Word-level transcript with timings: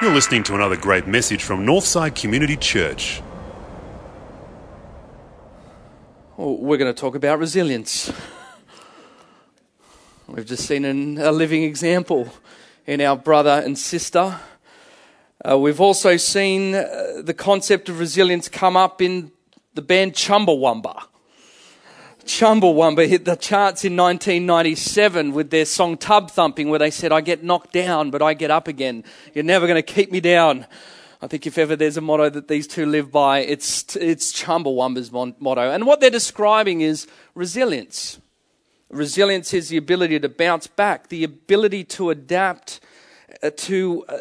You're 0.00 0.12
listening 0.12 0.42
to 0.44 0.54
another 0.56 0.76
great 0.76 1.06
message 1.06 1.44
from 1.44 1.64
Northside 1.64 2.20
Community 2.20 2.56
Church. 2.56 3.22
Well, 6.36 6.56
we're 6.56 6.76
going 6.76 6.92
to 6.92 7.00
talk 7.00 7.14
about 7.14 7.38
resilience. 7.38 8.12
We've 10.26 10.44
just 10.44 10.66
seen 10.66 10.84
an, 10.84 11.18
a 11.18 11.30
living 11.30 11.62
example 11.62 12.28
in 12.86 13.00
our 13.00 13.16
brother 13.16 13.62
and 13.64 13.78
sister. 13.78 14.40
Uh, 15.48 15.58
we've 15.58 15.80
also 15.80 16.16
seen 16.16 16.74
uh, 16.74 17.22
the 17.22 17.34
concept 17.34 17.88
of 17.88 18.00
resilience 18.00 18.48
come 18.48 18.76
up 18.76 19.00
in 19.00 19.30
the 19.74 19.82
band 19.82 20.14
Chumbawamba. 20.14 21.04
Chumbawamba 22.24 23.08
hit 23.08 23.24
the 23.24 23.36
charts 23.36 23.84
in 23.84 23.96
1997 23.96 25.32
with 25.32 25.50
their 25.50 25.64
song 25.64 25.96
Tub 25.96 26.30
Thumping, 26.30 26.70
where 26.70 26.78
they 26.78 26.90
said, 26.90 27.12
I 27.12 27.20
get 27.20 27.42
knocked 27.42 27.72
down, 27.72 28.10
but 28.10 28.22
I 28.22 28.34
get 28.34 28.50
up 28.50 28.68
again. 28.68 29.04
You're 29.34 29.44
never 29.44 29.66
going 29.66 29.82
to 29.82 29.82
keep 29.82 30.10
me 30.10 30.20
down. 30.20 30.66
I 31.20 31.28
think 31.28 31.46
if 31.46 31.56
ever 31.58 31.76
there's 31.76 31.96
a 31.96 32.00
motto 32.00 32.30
that 32.30 32.48
these 32.48 32.66
two 32.66 32.86
live 32.86 33.12
by, 33.12 33.40
it's, 33.40 33.94
it's 33.96 34.32
Chumbawamba's 34.32 35.12
motto. 35.12 35.70
And 35.70 35.86
what 35.86 36.00
they're 36.00 36.10
describing 36.10 36.80
is 36.80 37.06
resilience. 37.34 38.18
Resilience 38.90 39.54
is 39.54 39.68
the 39.68 39.76
ability 39.76 40.18
to 40.20 40.28
bounce 40.28 40.66
back, 40.66 41.08
the 41.08 41.24
ability 41.24 41.84
to 41.84 42.10
adapt 42.10 42.80
uh, 43.42 43.50
to, 43.56 44.04
uh, 44.08 44.18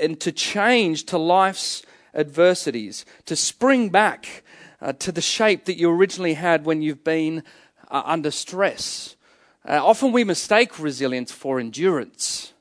and 0.00 0.18
to 0.20 0.32
change 0.32 1.04
to 1.06 1.18
life's 1.18 1.82
adversities, 2.14 3.04
to 3.26 3.36
spring 3.36 3.88
back 3.88 4.42
uh, 4.84 4.92
to 4.92 5.10
the 5.10 5.22
shape 5.22 5.64
that 5.64 5.78
you 5.78 5.90
originally 5.90 6.34
had 6.34 6.66
when 6.66 6.82
you've 6.82 7.02
been 7.02 7.42
uh, 7.90 8.02
under 8.04 8.30
stress. 8.30 9.16
Uh, 9.66 9.82
often 9.82 10.12
we 10.12 10.24
mistake 10.24 10.78
resilience 10.78 11.32
for 11.32 11.58
endurance. 11.58 12.52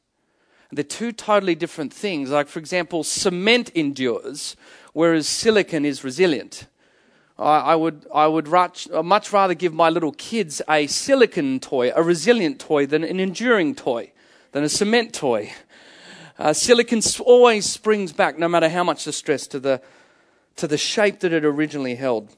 They're 0.71 0.85
two 0.85 1.11
totally 1.11 1.53
different 1.53 1.93
things. 1.93 2.29
Like, 2.29 2.47
for 2.47 2.59
example, 2.59 3.03
cement 3.03 3.69
endures, 3.75 4.55
whereas 4.93 5.27
silicon 5.27 5.83
is 5.83 6.05
resilient. 6.05 6.67
I, 7.37 7.59
I 7.59 7.75
would, 7.75 8.07
I 8.15 8.27
would 8.27 8.47
much, 8.47 8.89
much 8.89 9.33
rather 9.33 9.53
give 9.53 9.73
my 9.73 9.89
little 9.89 10.13
kids 10.13 10.61
a 10.69 10.87
silicon 10.87 11.59
toy, 11.59 11.91
a 11.93 12.01
resilient 12.01 12.57
toy, 12.57 12.85
than 12.85 13.03
an 13.03 13.19
enduring 13.19 13.75
toy, 13.75 14.13
than 14.53 14.63
a 14.63 14.69
cement 14.69 15.13
toy. 15.13 15.51
Uh, 16.39 16.53
silicon 16.53 17.01
always 17.25 17.69
springs 17.69 18.13
back, 18.13 18.39
no 18.39 18.47
matter 18.47 18.69
how 18.69 18.83
much 18.83 19.03
the 19.03 19.11
stress, 19.11 19.45
to 19.47 19.59
the, 19.59 19.81
to 20.57 20.67
the 20.67 20.77
shape 20.77 21.21
that 21.21 21.33
it 21.33 21.45
originally 21.45 21.95
held. 21.95 22.35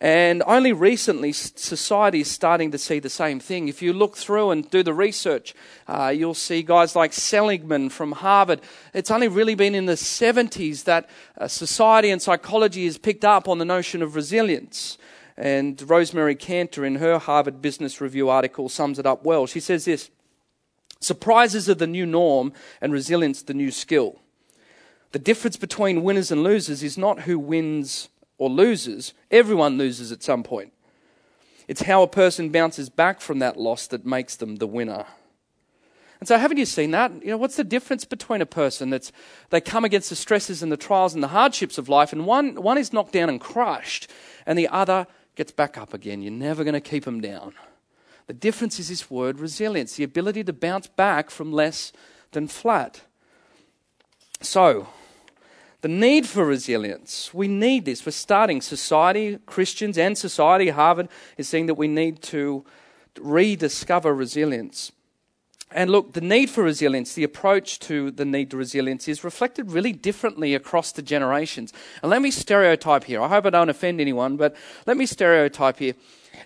And 0.00 0.44
only 0.46 0.72
recently, 0.72 1.32
society 1.32 2.20
is 2.20 2.30
starting 2.30 2.70
to 2.70 2.78
see 2.78 3.00
the 3.00 3.10
same 3.10 3.40
thing. 3.40 3.66
If 3.66 3.82
you 3.82 3.92
look 3.92 4.16
through 4.16 4.50
and 4.52 4.70
do 4.70 4.84
the 4.84 4.94
research, 4.94 5.56
uh, 5.88 6.14
you'll 6.16 6.34
see 6.34 6.62
guys 6.62 6.94
like 6.94 7.12
Seligman 7.12 7.90
from 7.90 8.12
Harvard. 8.12 8.60
It's 8.94 9.10
only 9.10 9.26
really 9.26 9.56
been 9.56 9.74
in 9.74 9.86
the 9.86 9.94
70s 9.94 10.84
that 10.84 11.10
uh, 11.36 11.48
society 11.48 12.10
and 12.10 12.22
psychology 12.22 12.84
has 12.84 12.96
picked 12.96 13.24
up 13.24 13.48
on 13.48 13.58
the 13.58 13.64
notion 13.64 14.00
of 14.00 14.14
resilience. 14.14 14.98
And 15.36 15.82
Rosemary 15.88 16.36
Kanter, 16.36 16.86
in 16.86 16.96
her 16.96 17.18
Harvard 17.18 17.60
Business 17.60 18.00
Review 18.00 18.28
article, 18.28 18.68
sums 18.68 19.00
it 19.00 19.06
up 19.06 19.24
well. 19.24 19.46
She 19.46 19.60
says 19.60 19.84
this 19.84 20.10
Surprises 21.00 21.68
are 21.68 21.74
the 21.74 21.86
new 21.88 22.06
norm, 22.06 22.52
and 22.80 22.92
resilience 22.92 23.42
the 23.42 23.54
new 23.54 23.72
skill. 23.72 24.20
The 25.10 25.18
difference 25.18 25.56
between 25.56 26.04
winners 26.04 26.30
and 26.30 26.44
losers 26.44 26.84
is 26.84 26.98
not 26.98 27.22
who 27.22 27.38
wins 27.38 28.08
or 28.38 28.48
loses, 28.48 29.12
everyone 29.30 29.76
loses 29.76 30.10
at 30.12 30.22
some 30.22 30.42
point. 30.42 30.72
It's 31.66 31.82
how 31.82 32.02
a 32.02 32.08
person 32.08 32.48
bounces 32.48 32.88
back 32.88 33.20
from 33.20 33.40
that 33.40 33.58
loss 33.58 33.86
that 33.88 34.06
makes 34.06 34.36
them 34.36 34.56
the 34.56 34.66
winner. 34.66 35.04
And 36.20 36.26
so, 36.26 36.36
haven't 36.36 36.56
you 36.56 36.64
seen 36.64 36.90
that? 36.92 37.12
You 37.22 37.30
know, 37.30 37.36
what's 37.36 37.56
the 37.56 37.64
difference 37.64 38.04
between 38.04 38.40
a 38.40 38.46
person 38.46 38.90
that's 38.90 39.12
they 39.50 39.60
come 39.60 39.84
against 39.84 40.10
the 40.10 40.16
stresses 40.16 40.62
and 40.62 40.72
the 40.72 40.76
trials 40.76 41.14
and 41.14 41.22
the 41.22 41.28
hardships 41.28 41.78
of 41.78 41.88
life, 41.88 42.12
and 42.12 42.26
one 42.26 42.60
one 42.60 42.78
is 42.78 42.92
knocked 42.92 43.12
down 43.12 43.28
and 43.28 43.40
crushed, 43.40 44.10
and 44.46 44.58
the 44.58 44.68
other 44.68 45.06
gets 45.36 45.52
back 45.52 45.78
up 45.78 45.94
again. 45.94 46.22
You're 46.22 46.32
never 46.32 46.64
going 46.64 46.74
to 46.74 46.80
keep 46.80 47.04
them 47.04 47.20
down. 47.20 47.54
The 48.26 48.34
difference 48.34 48.80
is 48.80 48.88
this 48.88 49.10
word 49.10 49.38
resilience, 49.38 49.94
the 49.94 50.04
ability 50.04 50.42
to 50.44 50.52
bounce 50.52 50.88
back 50.88 51.30
from 51.30 51.52
less 51.52 51.92
than 52.32 52.48
flat. 52.48 53.02
So, 54.40 54.88
the 55.80 55.88
need 55.88 56.26
for 56.26 56.44
resilience. 56.44 57.32
We 57.32 57.46
need 57.46 57.84
this. 57.84 58.04
We're 58.04 58.12
starting 58.12 58.60
society, 58.60 59.38
Christians 59.46 59.96
and 59.96 60.18
society. 60.18 60.70
Harvard 60.70 61.08
is 61.36 61.48
saying 61.48 61.66
that 61.66 61.74
we 61.74 61.86
need 61.86 62.20
to 62.22 62.64
rediscover 63.20 64.12
resilience. 64.12 64.92
And 65.70 65.90
look, 65.90 66.14
the 66.14 66.22
need 66.22 66.48
for 66.48 66.64
resilience, 66.64 67.12
the 67.12 67.24
approach 67.24 67.78
to 67.80 68.10
the 68.10 68.24
need 68.24 68.50
to 68.52 68.56
resilience 68.56 69.06
is 69.06 69.22
reflected 69.22 69.70
really 69.70 69.92
differently 69.92 70.54
across 70.54 70.92
the 70.92 71.02
generations. 71.02 71.72
And 72.02 72.10
let 72.10 72.22
me 72.22 72.30
stereotype 72.30 73.04
here. 73.04 73.20
I 73.20 73.28
hope 73.28 73.44
I 73.44 73.50
don't 73.50 73.68
offend 73.68 74.00
anyone, 74.00 74.38
but 74.38 74.56
let 74.86 74.96
me 74.96 75.04
stereotype 75.04 75.78
here. 75.78 75.94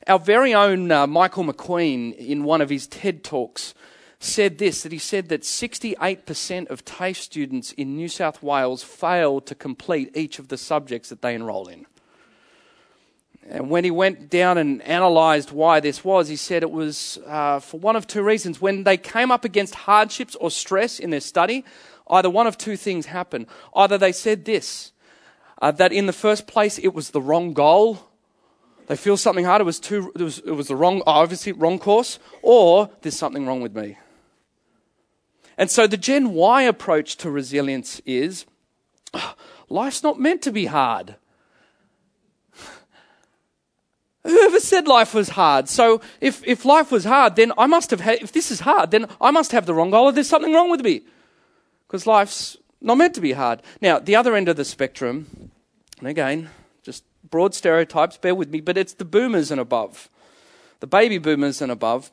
Our 0.09 0.19
very 0.19 0.55
own 0.55 0.91
uh, 0.91 1.07
Michael 1.07 1.45
McQueen, 1.45 2.17
in 2.17 2.43
one 2.43 2.61
of 2.61 2.69
his 2.69 2.89
TED 2.89 3.23
Talks, 3.23 3.75
said 4.23 4.59
this 4.59 4.83
that 4.83 4.93
he 4.93 4.99
said 4.99 5.29
that 5.29 5.43
68% 5.43 6.71
of 6.71 6.85
TAFE 6.85 7.17
students 7.17 7.73
in 7.73 7.97
New 7.97 8.09
South 8.09 8.43
Wales 8.43 8.83
fail 8.83 9.41
to 9.41 9.55
complete 9.55 10.17
each 10.17 10.39
of 10.39 10.49
the 10.49 10.57
subjects 10.57 11.09
that 11.09 11.23
they 11.23 11.35
enrol 11.35 11.69
in. 11.69 11.87
And 13.49 13.69
when 13.69 13.83
he 13.83 13.91
went 13.91 14.31
down 14.31 14.57
and 14.57 14.81
analysed 14.83 15.51
why 15.51 15.81
this 15.81 16.05
was, 16.05 16.29
he 16.29 16.37
said 16.37 16.63
it 16.63 16.71
was 16.71 17.19
uh, 17.27 17.59
for 17.59 17.81
one 17.81 17.97
of 17.97 18.07
two 18.07 18.23
reasons. 18.23 18.61
When 18.61 18.85
they 18.85 18.97
came 18.97 19.33
up 19.33 19.45
against 19.45 19.75
hardships 19.75 20.37
or 20.37 20.51
stress 20.51 21.01
in 21.01 21.11
their 21.11 21.21
study, 21.21 21.65
either 22.09 22.31
one 22.31 22.47
of 22.47 22.57
two 22.57 22.77
things 22.77 23.07
happened. 23.07 23.47
Either 23.75 23.99
they 23.99 24.13
said 24.13 24.45
this, 24.45 24.93
uh, 25.61 25.73
that 25.73 25.93
in 25.93 26.07
the 26.07 26.13
first 26.13 26.47
place 26.47 26.79
it 26.79 26.95
was 26.95 27.11
the 27.11 27.21
wrong 27.21 27.53
goal, 27.53 28.09
they 28.87 28.97
feel 28.97 29.17
something 29.17 29.45
hard, 29.45 29.61
it 29.61 29.65
was, 29.65 29.81
too, 29.81 30.13
it 30.15 30.23
was, 30.23 30.39
it 30.41 30.53
was 30.53 30.69
the 30.69 30.77
wrong, 30.77 31.03
obviously, 31.07 31.53
wrong 31.53 31.79
course, 31.79 32.19
or 32.43 32.91
there's 33.01 33.17
something 33.17 33.47
wrong 33.47 33.61
with 33.61 33.75
me. 33.75 33.97
And 35.63 35.71
so 35.71 35.87
the 35.87 35.97
Gen 35.97 36.35
Y 36.35 36.63
approach 36.63 37.15
to 37.19 37.31
resilience 37.31 38.01
is 38.05 38.47
life's 39.69 40.03
not 40.03 40.19
meant 40.19 40.43
to 40.43 40.51
be 40.51 40.67
hard. 40.67 41.15
Whoever 44.25 44.59
said 44.59 44.89
life 44.89 45.15
was 45.15 45.29
hard? 45.29 45.69
So 45.69 46.01
if, 46.21 46.45
if 46.45 46.65
life 46.65 46.91
was 46.91 47.05
hard, 47.05 47.37
then 47.37 47.53
I 47.57 47.67
must 47.67 47.93
have 47.93 48.01
had, 48.01 48.23
if 48.23 48.33
this 48.33 48.51
is 48.51 48.59
hard, 48.59 48.91
then 48.91 49.07
I 49.21 49.31
must 49.31 49.53
have 49.53 49.67
the 49.67 49.73
wrong 49.73 49.93
goal 49.93 50.07
or 50.07 50.11
there's 50.11 50.29
something 50.29 50.53
wrong 50.53 50.69
with 50.69 50.81
me. 50.81 51.03
Because 51.87 52.09
life's 52.09 52.57
not 52.81 52.99
meant 52.99 53.15
to 53.15 53.21
be 53.21 53.31
hard. 53.31 53.63
Now, 53.81 54.01
the 54.01 54.17
other 54.17 54.35
end 54.35 54.49
of 54.49 54.57
the 54.57 54.65
spectrum, 54.65 55.53
and 56.01 56.09
again, 56.09 56.51
just 56.83 57.05
broad 57.31 57.55
stereotypes, 57.55 58.17
bear 58.17 58.35
with 58.35 58.51
me, 58.51 58.61
but 58.61 58.77
it's 58.77 58.95
the 58.95 59.05
boomers 59.05 59.53
and 59.53 59.61
above. 59.61 60.11
The 60.81 60.89
baby 60.89 61.19
boomers 61.19 61.63
and 61.63 61.71
above 61.71 62.11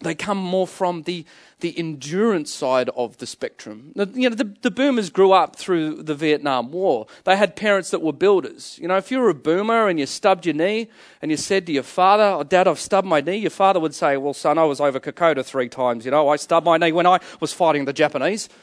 they 0.00 0.14
come 0.14 0.38
more 0.38 0.66
from 0.66 1.02
the, 1.02 1.24
the 1.60 1.78
endurance 1.78 2.52
side 2.52 2.90
of 2.90 3.18
the 3.18 3.26
spectrum. 3.26 3.92
You 3.94 4.28
know, 4.28 4.34
the, 4.34 4.52
the 4.60 4.70
boomers 4.70 5.08
grew 5.08 5.32
up 5.32 5.54
through 5.56 6.02
the 6.02 6.16
Vietnam 6.16 6.72
War. 6.72 7.06
They 7.22 7.36
had 7.36 7.54
parents 7.54 7.90
that 7.90 8.02
were 8.02 8.12
builders. 8.12 8.76
You 8.82 8.88
know, 8.88 8.96
if 8.96 9.12
you 9.12 9.20
were 9.20 9.30
a 9.30 9.34
boomer 9.34 9.88
and 9.88 10.00
you 10.00 10.06
stubbed 10.06 10.46
your 10.46 10.54
knee 10.54 10.88
and 11.22 11.30
you 11.30 11.36
said 11.36 11.66
to 11.66 11.72
your 11.72 11.84
father, 11.84 12.24
oh, 12.24 12.42
Dad, 12.42 12.66
I've 12.66 12.80
stubbed 12.80 13.06
my 13.06 13.20
knee, 13.20 13.36
your 13.36 13.50
father 13.50 13.78
would 13.78 13.94
say, 13.94 14.16
Well, 14.16 14.34
son, 14.34 14.58
I 14.58 14.64
was 14.64 14.80
over 14.80 14.98
Kokoda 14.98 15.44
three 15.44 15.68
times. 15.68 16.04
You 16.04 16.10
know, 16.10 16.28
I 16.28 16.36
stubbed 16.36 16.66
my 16.66 16.76
knee 16.76 16.92
when 16.92 17.06
I 17.06 17.20
was 17.40 17.52
fighting 17.52 17.84
the 17.84 17.92
Japanese. 17.92 18.48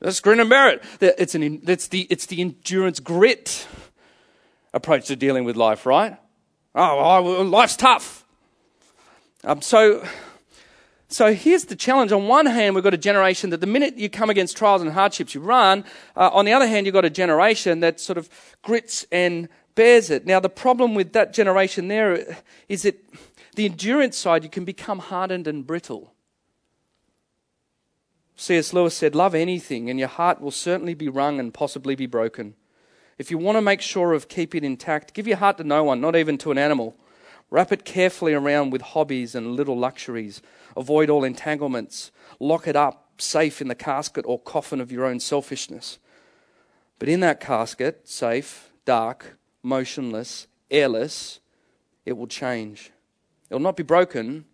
That's 0.00 0.18
grin 0.20 0.40
and 0.40 0.50
bear 0.50 0.70
it. 0.70 0.82
It's, 1.00 1.34
an, 1.34 1.62
it's, 1.66 1.88
the, 1.88 2.06
it's 2.10 2.26
the 2.26 2.40
endurance 2.40 3.00
grit 3.00 3.66
approach 4.72 5.06
to 5.06 5.16
dealing 5.16 5.44
with 5.44 5.56
life, 5.56 5.86
right? 5.86 6.16
Oh, 6.74 7.22
well, 7.22 7.44
life's 7.44 7.76
tough. 7.76 8.24
Um, 9.42 9.60
so, 9.60 10.06
so 11.08 11.32
here's 11.34 11.64
the 11.64 11.74
challenge. 11.74 12.12
On 12.12 12.28
one 12.28 12.46
hand, 12.46 12.74
we've 12.74 12.84
got 12.84 12.94
a 12.94 12.98
generation 12.98 13.50
that 13.50 13.60
the 13.60 13.66
minute 13.66 13.96
you 13.96 14.08
come 14.08 14.30
against 14.30 14.56
trials 14.56 14.82
and 14.82 14.92
hardships, 14.92 15.34
you 15.34 15.40
run. 15.40 15.84
Uh, 16.16 16.30
on 16.32 16.44
the 16.44 16.52
other 16.52 16.66
hand, 16.66 16.86
you've 16.86 16.92
got 16.92 17.04
a 17.04 17.10
generation 17.10 17.80
that 17.80 17.98
sort 17.98 18.18
of 18.18 18.28
grits 18.62 19.04
and 19.10 19.48
bears 19.74 20.10
it. 20.10 20.26
Now, 20.26 20.38
the 20.38 20.48
problem 20.48 20.94
with 20.94 21.12
that 21.14 21.32
generation 21.32 21.88
there 21.88 22.36
is 22.68 22.82
that 22.82 23.02
the 23.56 23.64
endurance 23.64 24.16
side, 24.16 24.44
you 24.44 24.50
can 24.50 24.64
become 24.64 25.00
hardened 25.00 25.48
and 25.48 25.66
brittle. 25.66 26.14
C.S. 28.36 28.72
Lewis 28.72 28.96
said, 28.96 29.14
Love 29.14 29.34
anything, 29.34 29.90
and 29.90 29.98
your 29.98 30.08
heart 30.08 30.40
will 30.40 30.50
certainly 30.50 30.94
be 30.94 31.08
wrung 31.08 31.40
and 31.40 31.52
possibly 31.52 31.94
be 31.94 32.06
broken. 32.06 32.54
If 33.20 33.30
you 33.30 33.36
want 33.36 33.56
to 33.56 33.60
make 33.60 33.82
sure 33.82 34.14
of 34.14 34.28
keeping 34.28 34.64
it 34.64 34.66
intact, 34.66 35.12
give 35.12 35.26
your 35.26 35.36
heart 35.36 35.58
to 35.58 35.64
no 35.64 35.84
one, 35.84 36.00
not 36.00 36.16
even 36.16 36.38
to 36.38 36.52
an 36.52 36.56
animal. 36.56 36.96
Wrap 37.50 37.70
it 37.70 37.84
carefully 37.84 38.32
around 38.32 38.70
with 38.70 38.80
hobbies 38.80 39.34
and 39.34 39.56
little 39.56 39.76
luxuries. 39.76 40.40
Avoid 40.74 41.10
all 41.10 41.22
entanglements. 41.22 42.12
Lock 42.38 42.66
it 42.66 42.76
up 42.76 43.20
safe 43.20 43.60
in 43.60 43.68
the 43.68 43.74
casket 43.74 44.24
or 44.26 44.40
coffin 44.40 44.80
of 44.80 44.90
your 44.90 45.04
own 45.04 45.20
selfishness. 45.20 45.98
But 46.98 47.10
in 47.10 47.20
that 47.20 47.40
casket, 47.40 48.08
safe, 48.08 48.72
dark, 48.86 49.36
motionless, 49.62 50.46
airless, 50.70 51.40
it 52.06 52.16
will 52.16 52.26
change. 52.26 52.90
It 53.50 53.54
will 53.54 53.60
not 53.60 53.76
be 53.76 53.82
broken, 53.82 54.46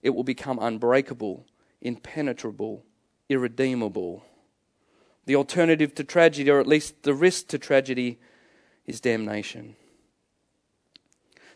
it 0.00 0.10
will 0.10 0.22
become 0.22 0.60
unbreakable, 0.60 1.44
impenetrable, 1.80 2.84
irredeemable. 3.28 4.22
The 5.26 5.36
alternative 5.36 5.94
to 5.96 6.04
tragedy, 6.04 6.50
or 6.50 6.60
at 6.60 6.66
least 6.66 7.02
the 7.02 7.14
risk 7.14 7.48
to 7.48 7.58
tragedy, 7.58 8.18
is 8.86 9.00
damnation. 9.00 9.76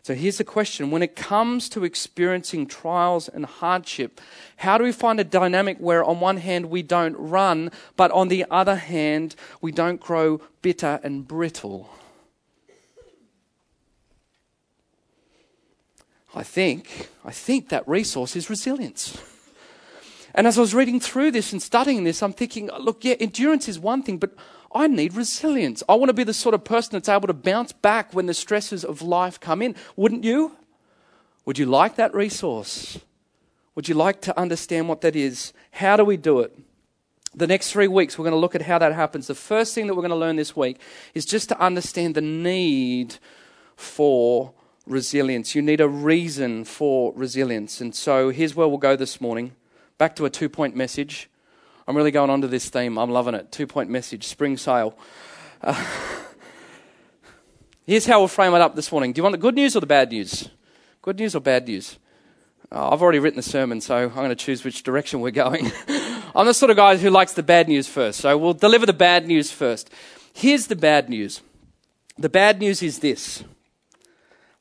So 0.03 0.15
here's 0.15 0.39
the 0.39 0.43
question 0.43 0.89
when 0.89 1.03
it 1.03 1.15
comes 1.15 1.69
to 1.69 1.83
experiencing 1.83 2.65
trials 2.65 3.29
and 3.29 3.45
hardship, 3.45 4.19
how 4.57 4.77
do 4.77 4.83
we 4.83 4.91
find 4.91 5.19
a 5.19 5.23
dynamic 5.23 5.77
where, 5.77 6.03
on 6.03 6.19
one 6.19 6.37
hand, 6.37 6.65
we 6.65 6.81
don't 6.81 7.15
run, 7.15 7.71
but 7.95 8.11
on 8.11 8.27
the 8.27 8.45
other 8.49 8.77
hand, 8.77 9.35
we 9.61 9.71
don't 9.71 10.01
grow 10.01 10.41
bitter 10.61 10.99
and 11.03 11.27
brittle? 11.27 11.89
I 16.33 16.43
think, 16.43 17.09
I 17.23 17.31
think 17.31 17.69
that 17.69 17.87
resource 17.87 18.35
is 18.35 18.49
resilience. 18.49 19.17
And 20.33 20.47
as 20.47 20.57
I 20.57 20.61
was 20.61 20.73
reading 20.73 20.99
through 20.99 21.31
this 21.31 21.51
and 21.51 21.61
studying 21.61 22.03
this, 22.03 22.23
I'm 22.23 22.33
thinking, 22.33 22.69
look, 22.79 23.03
yeah, 23.03 23.15
endurance 23.19 23.67
is 23.67 23.79
one 23.79 24.03
thing, 24.03 24.17
but 24.17 24.31
I 24.73 24.87
need 24.87 25.13
resilience. 25.13 25.83
I 25.89 25.95
want 25.95 26.09
to 26.09 26.13
be 26.13 26.23
the 26.23 26.33
sort 26.33 26.55
of 26.55 26.63
person 26.63 26.93
that's 26.93 27.09
able 27.09 27.27
to 27.27 27.33
bounce 27.33 27.71
back 27.73 28.13
when 28.13 28.25
the 28.25 28.33
stresses 28.33 28.85
of 28.85 29.01
life 29.01 29.39
come 29.39 29.61
in. 29.61 29.75
Wouldn't 29.95 30.23
you? 30.23 30.55
Would 31.45 31.57
you 31.57 31.65
like 31.65 31.95
that 31.95 32.13
resource? 32.13 32.99
Would 33.75 33.89
you 33.89 33.95
like 33.95 34.21
to 34.21 34.39
understand 34.39 34.87
what 34.87 35.01
that 35.01 35.15
is? 35.15 35.53
How 35.71 35.97
do 35.97 36.05
we 36.05 36.17
do 36.17 36.39
it? 36.39 36.57
The 37.33 37.47
next 37.47 37.71
three 37.71 37.87
weeks, 37.87 38.17
we're 38.17 38.23
going 38.23 38.33
to 38.33 38.39
look 38.39 38.55
at 38.55 38.61
how 38.61 38.77
that 38.77 38.93
happens. 38.93 39.27
The 39.27 39.35
first 39.35 39.73
thing 39.73 39.87
that 39.87 39.95
we're 39.95 40.01
going 40.01 40.09
to 40.09 40.15
learn 40.15 40.35
this 40.35 40.55
week 40.55 40.79
is 41.13 41.25
just 41.25 41.49
to 41.49 41.59
understand 41.59 42.15
the 42.15 42.21
need 42.21 43.15
for 43.75 44.53
resilience. 44.85 45.55
You 45.55 45.61
need 45.61 45.79
a 45.79 45.87
reason 45.87 46.65
for 46.65 47.13
resilience. 47.15 47.79
And 47.79 47.95
so 47.95 48.29
here's 48.29 48.55
where 48.55 48.67
we'll 48.67 48.77
go 48.77 48.95
this 48.95 49.21
morning. 49.21 49.55
Back 50.01 50.15
to 50.15 50.25
a 50.25 50.31
two 50.31 50.49
point 50.49 50.75
message. 50.75 51.29
I'm 51.87 51.95
really 51.95 52.09
going 52.09 52.31
on 52.31 52.41
to 52.41 52.47
this 52.47 52.69
theme. 52.69 52.97
I'm 52.97 53.11
loving 53.11 53.35
it. 53.35 53.51
Two 53.51 53.67
point 53.67 53.87
message, 53.87 54.23
spring 54.23 54.57
sale. 54.57 54.97
Uh, 55.61 55.75
here's 57.85 58.07
how 58.07 58.17
we'll 58.17 58.27
frame 58.27 58.55
it 58.55 58.61
up 58.61 58.75
this 58.75 58.91
morning. 58.91 59.13
Do 59.13 59.19
you 59.19 59.23
want 59.23 59.33
the 59.33 59.37
good 59.37 59.53
news 59.53 59.75
or 59.75 59.79
the 59.79 59.85
bad 59.85 60.09
news? 60.09 60.49
Good 61.03 61.19
news 61.19 61.35
or 61.35 61.39
bad 61.39 61.67
news? 61.67 61.99
Oh, 62.71 62.89
I've 62.89 63.03
already 63.03 63.19
written 63.19 63.37
the 63.37 63.43
sermon, 63.43 63.79
so 63.79 63.95
I'm 63.95 64.09
going 64.09 64.29
to 64.29 64.35
choose 64.35 64.63
which 64.63 64.81
direction 64.81 65.21
we're 65.21 65.29
going. 65.29 65.71
I'm 66.35 66.47
the 66.47 66.55
sort 66.55 66.71
of 66.71 66.77
guy 66.77 66.97
who 66.97 67.11
likes 67.11 67.33
the 67.33 67.43
bad 67.43 67.67
news 67.67 67.87
first, 67.87 68.21
so 68.21 68.35
we'll 68.39 68.55
deliver 68.55 68.87
the 68.87 68.93
bad 68.93 69.27
news 69.27 69.51
first. 69.51 69.91
Here's 70.33 70.65
the 70.65 70.75
bad 70.75 71.11
news 71.11 71.41
the 72.17 72.27
bad 72.27 72.57
news 72.59 72.81
is 72.81 73.01
this 73.01 73.43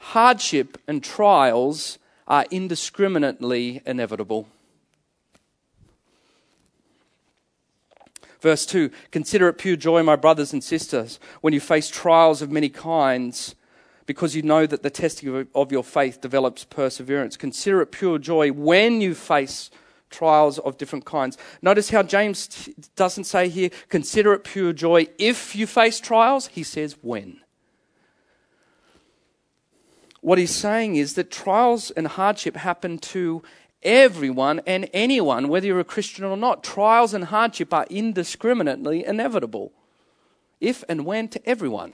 hardship 0.01 0.77
and 0.87 1.03
trials 1.03 1.99
are 2.29 2.45
indiscriminately 2.51 3.81
inevitable. 3.87 4.47
Verse 8.41 8.67
2 8.67 8.91
Consider 9.11 9.49
it 9.49 9.59
pure 9.59 9.77
joy, 9.77 10.03
my 10.03 10.17
brothers 10.17 10.53
and 10.53 10.63
sisters, 10.63 11.19
when 11.41 11.53
you 11.53 11.61
face 11.61 11.89
trials 11.89 12.43
of 12.43 12.51
many 12.51 12.69
kinds, 12.69 13.55
because 14.07 14.35
you 14.35 14.43
know 14.43 14.67
that 14.67 14.83
the 14.83 14.91
testing 14.91 15.47
of 15.55 15.73
your 15.73 15.85
faith 15.85 16.21
develops 16.21 16.65
perseverance. 16.65 17.37
Consider 17.37 17.81
it 17.83 17.93
pure 17.93 18.19
joy 18.19 18.51
when 18.51 19.01
you 19.01 19.15
face 19.15 19.71
trials 20.11 20.59
of 20.59 20.77
different 20.77 21.05
kinds. 21.05 21.39
Notice 21.63 21.91
how 21.91 22.03
James 22.03 22.69
doesn't 22.97 23.25
say 23.25 23.49
here, 23.49 23.71
consider 23.89 24.33
it 24.33 24.45
pure 24.45 24.73
joy 24.73 25.07
if 25.19 25.55
you 25.55 25.67
face 25.67 26.01
trials. 26.01 26.49
He 26.49 26.65
says, 26.65 26.97
when. 27.01 27.41
What 30.21 30.39
he's 30.39 30.55
saying 30.55 30.97
is 30.97 31.15
that 31.15 31.31
trials 31.31 31.91
and 31.93 32.07
hardship 32.07 32.57
happen 32.57 32.99
to 32.99 33.43
everyone 33.83 34.61
and 34.67 34.89
anyone, 34.93 35.49
whether 35.49 35.67
you're 35.67 35.81
a 35.81 35.85
Christian 35.85 36.25
or 36.25 36.37
not. 36.37 36.63
Trials 36.63 37.15
and 37.15 37.25
hardship 37.25 37.73
are 37.73 37.87
indiscriminately 37.91 39.05
inevitable, 39.05 39.73
if 40.61 40.85
and 40.89 41.05
when 41.05 41.29
to 41.29 41.49
everyone. 41.49 41.93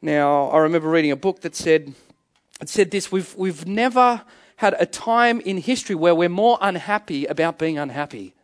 Now, 0.00 0.48
I 0.50 0.58
remember 0.58 0.88
reading 0.88 1.12
a 1.12 1.16
book 1.16 1.42
that 1.42 1.54
said, 1.54 1.94
it 2.60 2.68
said 2.68 2.90
this 2.90 3.12
we've, 3.12 3.34
we've 3.36 3.66
never 3.66 4.22
had 4.56 4.74
a 4.78 4.86
time 4.86 5.40
in 5.40 5.58
history 5.58 5.94
where 5.94 6.14
we're 6.14 6.28
more 6.28 6.58
unhappy 6.60 7.26
about 7.26 7.58
being 7.58 7.78
unhappy. 7.78 8.34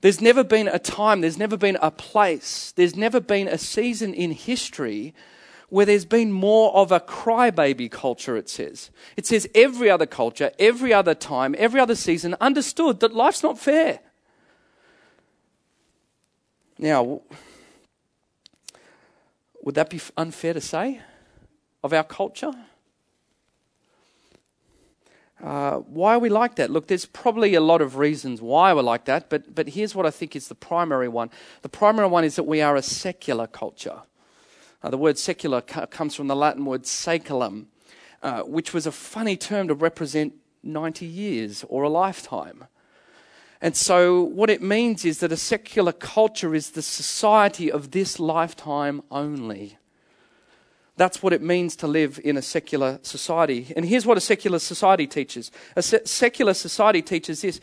There's 0.00 0.20
never 0.20 0.42
been 0.42 0.66
a 0.66 0.78
time, 0.78 1.20
there's 1.20 1.36
never 1.36 1.58
been 1.58 1.76
a 1.82 1.90
place, 1.90 2.72
there's 2.72 2.96
never 2.96 3.20
been 3.20 3.48
a 3.48 3.58
season 3.58 4.14
in 4.14 4.32
history 4.32 5.14
where 5.70 5.86
there's 5.86 6.04
been 6.04 6.32
more 6.32 6.74
of 6.74 6.92
a 6.92 7.00
crybaby 7.00 7.90
culture, 7.90 8.36
it 8.36 8.48
says. 8.48 8.90
It 9.16 9.26
says 9.26 9.48
every 9.54 9.88
other 9.88 10.06
culture, 10.06 10.50
every 10.58 10.92
other 10.92 11.14
time, 11.14 11.54
every 11.56 11.80
other 11.80 11.94
season 11.94 12.36
understood 12.40 13.00
that 13.00 13.14
life's 13.14 13.42
not 13.42 13.58
fair. 13.58 14.00
Now, 16.78 17.22
would 19.62 19.74
that 19.76 19.90
be 19.90 20.00
unfair 20.16 20.54
to 20.54 20.60
say 20.60 21.00
of 21.84 21.92
our 21.92 22.04
culture? 22.04 22.52
Uh, 25.42 25.76
why 25.78 26.14
are 26.14 26.18
we 26.18 26.28
like 26.28 26.56
that? 26.56 26.70
Look, 26.70 26.88
there's 26.88 27.06
probably 27.06 27.54
a 27.54 27.60
lot 27.60 27.80
of 27.80 27.96
reasons 27.96 28.42
why 28.42 28.74
we're 28.74 28.82
like 28.82 29.06
that, 29.06 29.30
but, 29.30 29.54
but 29.54 29.68
here's 29.68 29.94
what 29.94 30.04
I 30.04 30.10
think 30.10 30.36
is 30.36 30.48
the 30.48 30.54
primary 30.54 31.08
one. 31.08 31.30
The 31.62 31.68
primary 31.68 32.08
one 32.08 32.24
is 32.24 32.36
that 32.36 32.42
we 32.42 32.60
are 32.60 32.76
a 32.76 32.82
secular 32.82 33.46
culture. 33.46 34.02
Uh, 34.82 34.90
the 34.90 34.98
word 34.98 35.18
secular 35.18 35.60
comes 35.60 36.14
from 36.14 36.26
the 36.26 36.36
Latin 36.36 36.64
word 36.64 36.84
saeculum, 36.84 37.66
uh, 38.22 38.42
which 38.42 38.72
was 38.72 38.86
a 38.86 38.92
funny 38.92 39.36
term 39.36 39.68
to 39.68 39.74
represent 39.74 40.34
90 40.62 41.06
years 41.06 41.64
or 41.68 41.82
a 41.82 41.88
lifetime. 41.88 42.64
And 43.60 43.76
so, 43.76 44.22
what 44.22 44.48
it 44.48 44.62
means 44.62 45.04
is 45.04 45.20
that 45.20 45.32
a 45.32 45.36
secular 45.36 45.92
culture 45.92 46.54
is 46.54 46.70
the 46.70 46.82
society 46.82 47.70
of 47.70 47.90
this 47.90 48.18
lifetime 48.18 49.02
only. 49.10 49.76
That's 50.96 51.22
what 51.22 51.34
it 51.34 51.42
means 51.42 51.76
to 51.76 51.86
live 51.86 52.18
in 52.24 52.38
a 52.38 52.42
secular 52.42 52.98
society. 53.02 53.72
And 53.76 53.84
here's 53.84 54.06
what 54.06 54.16
a 54.16 54.20
secular 54.20 54.58
society 54.58 55.06
teaches 55.06 55.50
a 55.76 55.82
se- 55.82 56.04
secular 56.04 56.54
society 56.54 57.02
teaches 57.02 57.42
this 57.42 57.60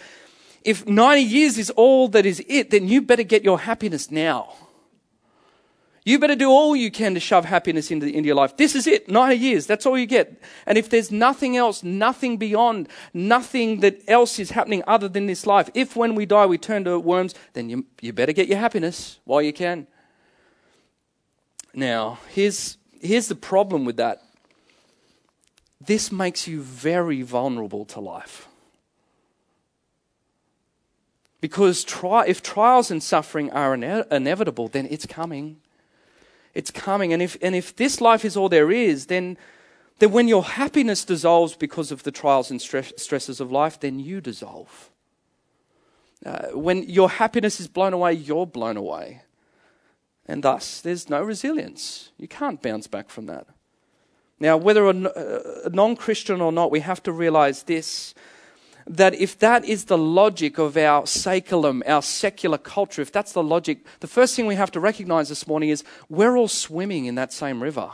if 0.64 0.86
90 0.86 1.22
years 1.22 1.58
is 1.58 1.70
all 1.72 2.08
that 2.10 2.26
is 2.26 2.44
it, 2.48 2.72
then 2.72 2.88
you 2.88 3.02
better 3.02 3.24
get 3.24 3.44
your 3.44 3.60
happiness 3.60 4.12
now. 4.12 4.54
You 6.08 6.20
better 6.20 6.38
do 6.38 6.50
all 6.50 6.74
you 6.74 6.90
can 6.90 7.16
to 7.16 7.20
shove 7.20 7.44
happiness 7.44 7.92
into, 7.92 8.10
your 8.10 8.34
life. 8.34 8.56
This 8.56 8.76
is 8.76 8.88
it, 8.88 9.10
90 9.10 9.36
years. 9.36 9.66
That's 9.66 9.86
all 9.86 9.98
you 9.98 10.06
get. 10.06 10.42
And 10.66 10.78
if 10.78 10.90
there's 10.90 11.12
nothing 11.12 11.58
else, 11.58 11.84
nothing 11.84 12.38
beyond, 12.38 12.88
nothing 13.14 13.82
that 13.82 14.00
else 14.08 14.40
is 14.40 14.52
happening 14.52 14.84
other 14.88 15.10
than 15.10 15.26
this 15.26 15.46
life, 15.46 15.70
if 15.74 15.98
when 15.98 16.16
we 16.16 16.26
die 16.26 16.46
we 16.46 16.58
turn 16.58 16.86
to 16.86 16.98
worms, 16.98 17.36
then 17.52 17.70
you, 17.70 17.86
you 18.00 18.14
better 18.14 18.32
get 18.32 18.48
your 18.48 18.58
happiness 18.58 19.20
while 19.26 19.42
you 19.42 19.52
can. 19.52 19.86
Now, 21.74 22.20
here's, 22.30 22.78
here's 23.02 23.28
the 23.28 23.36
problem 23.36 23.84
with 23.84 23.98
that 23.98 24.22
this 25.82 26.10
makes 26.10 26.48
you 26.48 26.62
very 26.62 27.22
vulnerable 27.22 27.84
to 27.84 28.00
life. 28.00 28.48
Because 31.42 31.84
tri- 31.84 32.28
if 32.28 32.42
trials 32.42 32.92
and 32.92 33.04
suffering 33.04 33.52
are 33.52 33.74
ine- 33.74 34.06
inevitable, 34.10 34.70
then 34.70 34.88
it's 34.90 35.06
coming. 35.06 35.58
It's 36.58 36.72
coming. 36.72 37.14
And 37.14 37.22
if, 37.22 37.38
and 37.40 37.56
if 37.56 37.76
this 37.76 38.02
life 38.02 38.26
is 38.26 38.36
all 38.36 38.50
there 38.50 38.72
is, 38.72 39.06
then, 39.06 39.38
then 40.00 40.12
when 40.12 40.28
your 40.28 40.44
happiness 40.44 41.06
dissolves 41.06 41.56
because 41.56 41.92
of 41.92 42.02
the 42.02 42.12
trials 42.12 42.50
and 42.50 42.60
stress, 42.60 42.92
stresses 42.98 43.40
of 43.40 43.52
life, 43.52 43.80
then 43.80 44.00
you 44.00 44.22
dissolve. 44.22 44.90
Uh, 46.26 46.48
when 46.54 46.82
your 46.90 47.12
happiness 47.12 47.60
is 47.60 47.68
blown 47.68 47.94
away, 47.94 48.14
you're 48.14 48.48
blown 48.48 48.76
away. 48.76 49.22
And 50.26 50.44
thus, 50.44 50.82
there's 50.82 51.12
no 51.12 51.22
resilience. 51.22 52.10
You 52.18 52.28
can't 52.28 52.60
bounce 52.60 52.88
back 52.88 53.12
from 53.12 53.28
that. 53.28 53.46
Now, 54.40 54.58
whether 54.58 54.88
a 54.88 55.70
non 55.70 55.96
Christian 55.96 56.42
or 56.42 56.52
not, 56.52 56.72
we 56.72 56.80
have 56.80 57.04
to 57.04 57.12
realize 57.12 57.64
this 57.64 58.16
that 58.88 59.14
if 59.16 59.38
that 59.40 59.66
is 59.66 59.86
the 59.86 59.98
logic 59.98 60.58
of 60.58 60.78
our 60.78 61.04
saeculum, 61.04 61.82
our 61.88 62.02
secular 62.02 62.58
culture, 62.58 63.02
if 63.02 63.12
that's 63.12 63.34
the 63.34 63.44
logic, 63.44 63.86
the 64.00 64.08
first 64.08 64.36
thing 64.36 64.48
we 64.48 64.56
have 64.56 64.72
to 64.72 64.80
recognize 64.80 65.30
this 65.30 65.48
morning 65.48 65.70
is 65.70 65.84
we're 66.10 66.38
all 66.38 66.48
swimming 66.48 67.06
in 67.06 67.16
that 67.16 67.34
same 67.34 67.62
river, 67.62 67.90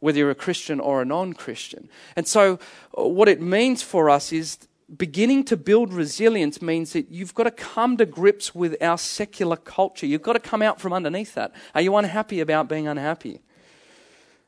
whether 0.00 0.18
you're 0.18 0.30
a 0.30 0.34
Christian 0.34 0.80
or 0.80 1.00
a 1.00 1.04
non 1.04 1.32
Christian. 1.32 1.88
And 2.14 2.28
so, 2.28 2.58
uh, 2.96 3.08
what 3.08 3.28
it 3.28 3.40
means 3.40 3.82
for 3.82 4.10
us 4.10 4.32
is 4.32 4.58
beginning 4.94 5.44
to 5.44 5.56
build 5.56 5.92
resilience 5.94 6.60
means 6.60 6.92
that 6.92 7.10
you've 7.10 7.34
got 7.34 7.44
to 7.44 7.50
come 7.50 7.96
to 7.96 8.04
grips 8.04 8.54
with 8.54 8.80
our 8.82 8.98
secular 8.98 9.56
culture. 9.56 10.04
You've 10.04 10.22
got 10.22 10.34
to 10.34 10.40
come 10.40 10.60
out 10.60 10.78
from 10.78 10.92
underneath 10.92 11.34
that. 11.34 11.52
Are 11.74 11.80
you 11.80 11.96
unhappy 11.96 12.40
about 12.40 12.68
being 12.68 12.86
unhappy? 12.86 13.40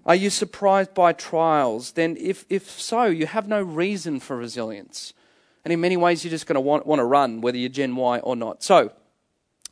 Are 0.04 0.14
you 0.14 0.28
surprised 0.28 0.92
by 0.92 1.14
trials? 1.14 1.92
Then, 1.92 2.18
if, 2.20 2.44
if 2.50 2.68
so, 2.68 3.04
you 3.04 3.24
have 3.24 3.48
no 3.48 3.62
reason 3.62 4.20
for 4.20 4.36
resilience. 4.36 5.14
And 5.64 5.72
in 5.72 5.80
many 5.80 5.96
ways, 5.96 6.24
you're 6.24 6.30
just 6.30 6.46
going 6.46 6.54
to 6.54 6.60
want, 6.60 6.86
want 6.86 7.00
to 7.00 7.04
run, 7.04 7.40
whether 7.40 7.56
you're 7.56 7.70
Gen 7.70 7.96
Y 7.96 8.18
or 8.18 8.36
not. 8.36 8.62
So, 8.62 8.92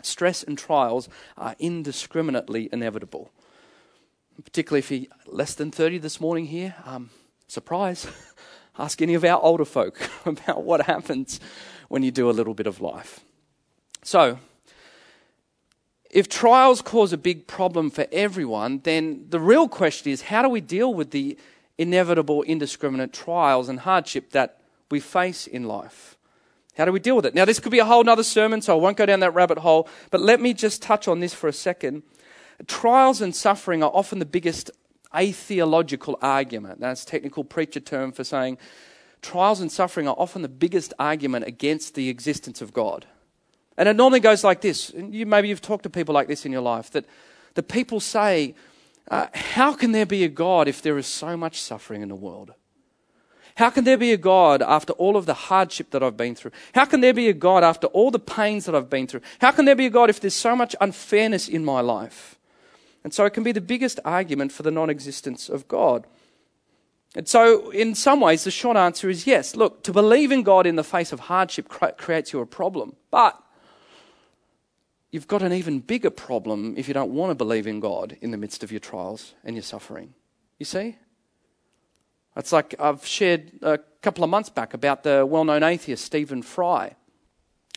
stress 0.03 0.43
and 0.43 0.57
trials 0.57 1.09
are 1.37 1.55
indiscriminately 1.59 2.69
inevitable. 2.73 3.31
Particularly 4.43 4.79
if 4.79 4.91
you're 4.91 5.07
less 5.27 5.55
than 5.55 5.71
30 5.71 5.99
this 5.99 6.21
morning 6.21 6.47
here, 6.47 6.75
um, 6.87 7.11
surprise. 7.47 8.07
Ask 8.79 9.03
any 9.03 9.13
of 9.15 9.25
our 9.25 9.41
older 9.41 9.67
folk 9.67 10.09
about 10.25 10.63
what 10.65 10.87
happens 10.87 11.39
when 11.89 12.03
you 12.03 12.11
do 12.11 12.31
a 12.31 12.33
little 12.33 12.55
bit 12.55 12.67
of 12.67 12.81
life. 12.81 13.21
So, 14.03 14.39
if 16.11 16.29
trials 16.29 16.81
cause 16.83 17.13
a 17.13 17.19
big 17.19 17.47
problem 17.47 17.91
for 17.91 18.07
everyone, 18.13 18.81
then 18.85 19.27
the 19.29 19.41
real 19.41 19.69
question 19.69 20.11
is 20.11 20.23
how 20.23 20.43
do 20.43 20.49
we 20.49 20.61
deal 20.61 20.93
with 20.93 21.11
the 21.11 21.39
inevitable, 21.79 22.43
indiscriminate 22.43 23.13
trials 23.13 23.69
and 23.69 23.81
hardship 23.81 24.31
that 24.31 24.62
we 24.93 25.01
face 25.01 25.47
in 25.47 25.65
life. 25.65 26.17
How 26.77 26.85
do 26.85 26.93
we 26.93 27.01
deal 27.01 27.17
with 27.17 27.27
it? 27.27 27.35
Now, 27.35 27.45
this 27.45 27.59
could 27.59 27.73
be 27.73 27.81
a 27.81 27.85
whole 27.85 28.09
other 28.09 28.23
sermon, 28.23 28.63
so 28.63 28.77
I 28.77 28.81
won't 28.81 28.97
go 28.97 29.07
down 29.07 29.21
that 29.21 29.35
rabbit 29.35 29.59
hole, 29.59 29.89
but 30.11 30.21
let 30.21 30.41
me 30.41 30.55
just 30.55 30.83
touch 30.83 31.09
on 31.09 31.21
this 31.21 31.35
for 31.35 31.49
a 31.49 31.53
second. 31.53 32.03
Trials 32.67 33.21
and 33.21 33.35
suffering 33.35 33.83
are 33.83 33.91
often 33.93 34.19
the 34.19 34.27
biggest 34.27 34.71
atheological 35.15 36.19
argument. 36.23 36.81
That's 36.81 37.05
a 37.05 37.07
technical 37.07 37.43
preacher 37.43 37.81
term 37.81 38.13
for 38.13 38.23
saying 38.23 38.59
trials 39.23 39.61
and 39.61 39.73
suffering 39.73 40.09
are 40.09 40.17
often 40.19 40.43
the 40.43 40.49
biggest 40.49 40.93
argument 40.99 41.47
against 41.47 41.95
the 41.95 42.09
existence 42.09 42.61
of 42.61 42.73
God. 42.73 43.07
And 43.79 43.89
it 43.89 43.97
normally 43.97 44.21
goes 44.21 44.45
like 44.45 44.61
this. 44.61 44.93
You, 44.95 45.25
maybe 45.25 45.49
you've 45.49 45.63
talked 45.63 45.85
to 45.85 45.91
people 45.91 46.15
like 46.15 46.29
this 46.29 46.45
in 46.45 46.53
your 46.53 46.61
life 46.61 46.91
that 46.91 47.07
the 47.55 47.63
people 47.63 48.01
say, 48.01 48.55
uh, 49.11 49.29
How 49.33 49.73
can 49.73 49.93
there 49.93 50.07
be 50.07 50.25
a 50.25 50.29
God 50.29 50.69
if 50.69 50.83
there 50.83 50.99
is 50.99 51.07
so 51.07 51.37
much 51.37 51.61
suffering 51.61 52.03
in 52.03 52.09
the 52.09 52.15
world? 52.15 52.53
How 53.57 53.71
can 53.71 53.85
there 53.85 53.99
be 53.99 54.13
a 54.13 54.17
God 54.17 54.63
after 54.63 54.93
all 54.95 55.17
of 55.17 55.27
the 55.27 55.35
hardship 55.35 55.91
that 55.91 56.03
I've 56.03 56.17
been 56.17 56.35
through? 56.35 56.53
How 56.75 56.85
can 56.85 57.01
there 57.01 57.15
be 57.15 57.29
a 57.29 57.33
God 57.33 57.63
after 57.65 57.87
all 57.89 58.11
the 58.11 58.19
pains 58.19 58.65
that 58.65 58.75
I've 58.75 58.91
been 58.91 59.07
through? 59.07 59.21
How 59.41 59.51
can 59.51 59.65
there 59.65 59.77
be 59.77 59.87
a 59.87 59.91
God 59.91 60.11
if 60.11 60.21
there's 60.21 60.35
so 60.35 60.57
much 60.57 60.75
unfairness 60.81 61.49
in 61.49 61.65
my 61.65 61.81
life? 61.81 62.39
And 63.05 63.13
so 63.13 63.25
it 63.25 63.35
can 63.35 63.43
be 63.43 63.53
the 63.53 63.61
biggest 63.61 64.01
argument 64.05 64.53
for 64.53 64.63
the 64.63 64.71
non 64.71 64.89
existence 64.89 65.49
of 65.49 65.69
God. 65.69 66.07
And 67.15 67.29
so, 67.29 67.71
in 67.71 67.95
some 67.95 68.21
ways, 68.21 68.45
the 68.45 68.51
short 68.51 68.77
answer 68.77 69.11
is 69.11 69.27
yes. 69.27 69.55
Look, 69.55 69.83
to 69.85 69.93
believe 69.93 70.33
in 70.33 70.43
God 70.43 70.67
in 70.67 70.77
the 70.77 70.85
face 70.85 71.13
of 71.13 71.21
hardship 71.21 71.69
creates 71.69 72.33
you 72.33 72.41
a 72.41 72.47
problem. 72.47 72.97
But 73.11 73.39
you've 75.11 75.29
got 75.29 75.43
an 75.43 75.53
even 75.53 75.81
bigger 75.81 76.09
problem 76.09 76.75
if 76.79 76.89
you 76.89 76.95
don't 76.95 77.13
want 77.13 77.31
to 77.31 77.35
believe 77.35 77.67
in 77.67 77.81
God 77.81 78.17
in 78.23 78.31
the 78.31 78.39
midst 78.39 78.65
of 78.65 78.73
your 78.73 78.81
trials 78.81 79.35
and 79.45 79.55
your 79.55 79.63
suffering. 79.63 80.15
You 80.59 80.65
see? 80.65 80.97
It's 82.37 82.53
like 82.53 82.75
I've 82.79 83.05
shared 83.07 83.53
a 83.62 83.79
couple 84.01 84.25
of 84.25 84.31
months 84.31 84.49
back 84.49 84.75
about 84.75 85.03
the 85.03 85.27
well 85.27 85.45
known 85.45 85.62
atheist 85.62 86.05
Stephen 86.05 86.43
Fry, 86.43 86.97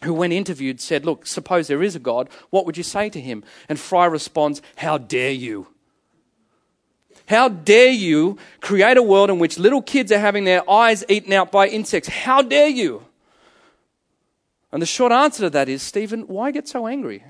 who, 0.03 0.13
when 0.13 0.31
interviewed, 0.31 0.79
said, 0.79 1.05
Look, 1.05 1.27
suppose 1.27 1.67
there 1.67 1.83
is 1.83 1.95
a 1.95 1.99
God, 1.99 2.29
what 2.49 2.65
would 2.65 2.77
you 2.77 2.83
say 2.83 3.09
to 3.09 3.19
him? 3.19 3.43
And 3.67 3.79
Fry 3.79 4.05
responds, 4.05 4.61
How 4.77 4.97
dare 4.97 5.31
you? 5.31 5.67
How 7.27 7.49
dare 7.49 7.91
you 7.91 8.37
create 8.61 8.97
a 8.97 9.03
world 9.03 9.29
in 9.29 9.39
which 9.39 9.57
little 9.57 9.81
kids 9.81 10.11
are 10.11 10.19
having 10.19 10.43
their 10.43 10.69
eyes 10.69 11.03
eaten 11.09 11.33
out 11.33 11.51
by 11.51 11.67
insects? 11.67 12.07
How 12.07 12.41
dare 12.41 12.67
you? 12.67 13.03
And 14.71 14.81
the 14.81 14.85
short 14.85 15.11
answer 15.11 15.43
to 15.43 15.49
that 15.51 15.69
is, 15.69 15.81
Stephen, 15.81 16.27
why 16.27 16.51
get 16.51 16.67
so 16.67 16.85
angry? 16.85 17.23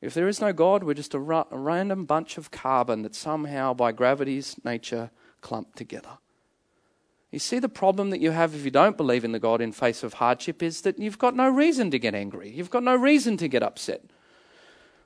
If 0.00 0.14
there 0.14 0.28
is 0.28 0.40
no 0.40 0.52
God, 0.52 0.84
we're 0.84 0.94
just 0.94 1.14
a, 1.14 1.18
ra- 1.18 1.46
a 1.50 1.58
random 1.58 2.04
bunch 2.04 2.36
of 2.36 2.50
carbon 2.50 3.02
that 3.02 3.14
somehow, 3.14 3.72
by 3.72 3.90
gravity's 3.90 4.56
nature, 4.62 5.10
clumped 5.44 5.76
together. 5.76 6.18
You 7.30 7.38
see, 7.38 7.58
the 7.58 7.68
problem 7.68 8.10
that 8.10 8.20
you 8.20 8.30
have 8.30 8.54
if 8.54 8.64
you 8.64 8.70
don't 8.70 8.96
believe 8.96 9.24
in 9.24 9.32
the 9.32 9.38
God 9.38 9.60
in 9.60 9.72
face 9.72 10.02
of 10.02 10.14
hardship 10.14 10.62
is 10.62 10.80
that 10.80 10.98
you've 10.98 11.18
got 11.18 11.36
no 11.36 11.48
reason 11.48 11.90
to 11.90 11.98
get 11.98 12.14
angry. 12.14 12.48
You've 12.48 12.70
got 12.70 12.82
no 12.82 12.96
reason 12.96 13.36
to 13.36 13.48
get 13.48 13.62
upset. 13.62 14.02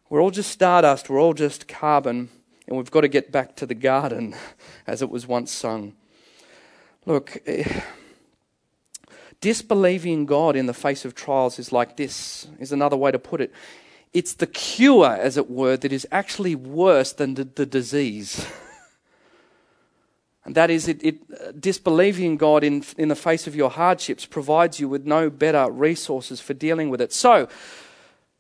We're 0.09 0.23
all 0.23 0.31
just 0.31 0.51
stardust, 0.51 1.11
we're 1.11 1.21
all 1.21 1.35
just 1.35 1.67
carbon, 1.67 2.29
and 2.67 2.77
we've 2.77 2.91
got 2.91 3.01
to 3.01 3.09
get 3.09 3.33
back 3.33 3.57
to 3.57 3.67
the 3.67 3.75
garden 3.75 4.37
as 4.87 5.03
it 5.03 5.11
was 5.11 5.27
once 5.27 5.51
sung. 5.51 5.95
Look, 7.05 7.43
eh, 7.47 7.81
disbelieving 9.41 10.25
God 10.25 10.55
in 10.55 10.67
the 10.67 10.75
face 10.75 11.05
of 11.05 11.15
trials 11.15 11.59
is 11.59 11.73
like 11.73 11.97
this, 11.97 12.47
is 12.61 12.73
another 12.73 12.97
way 12.97 13.11
to 13.11 13.19
put 13.19 13.41
it. 13.41 13.53
It's 14.13 14.35
the 14.35 14.47
cure, 14.47 15.17
as 15.19 15.37
it 15.37 15.51
were, 15.51 15.77
that 15.77 15.93
is 15.93 16.07
actually 16.13 16.55
worse 16.55 17.13
than 17.13 17.35
the, 17.35 17.45
the 17.45 17.67
disease. 17.67 18.47
And 20.49 20.55
that 20.55 20.71
is, 20.71 20.89
it, 20.89 21.05
it, 21.05 21.61
disbelieving 21.61 22.39
God 22.39 22.65
in, 22.65 22.83
in 22.97 23.09
the 23.09 23.15
face 23.15 23.47
of 23.47 23.55
your 23.55 23.69
hardships 23.69 24.25
provides 24.25 24.81
you 24.81 24.89
with 24.89 25.05
no 25.05 25.29
better 25.29 25.71
resources 25.71 26.41
for 26.41 26.55
dealing 26.55 26.89
with 26.89 27.03
it. 27.03 27.13
So, 27.13 27.51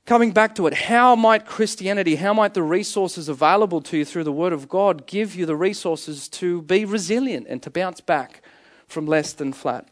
coming 0.06 0.32
back 0.32 0.54
to 0.54 0.66
it, 0.66 0.72
how 0.72 1.14
might 1.14 1.44
Christianity, 1.44 2.16
how 2.16 2.32
might 2.32 2.54
the 2.54 2.62
resources 2.62 3.28
available 3.28 3.82
to 3.82 3.98
you 3.98 4.06
through 4.06 4.24
the 4.24 4.32
Word 4.32 4.54
of 4.54 4.70
God 4.70 5.06
give 5.06 5.34
you 5.34 5.44
the 5.44 5.54
resources 5.54 6.28
to 6.30 6.62
be 6.62 6.86
resilient 6.86 7.46
and 7.46 7.62
to 7.62 7.68
bounce 7.68 8.00
back 8.00 8.40
from 8.86 9.06
less 9.06 9.34
than 9.34 9.52
flat? 9.52 9.86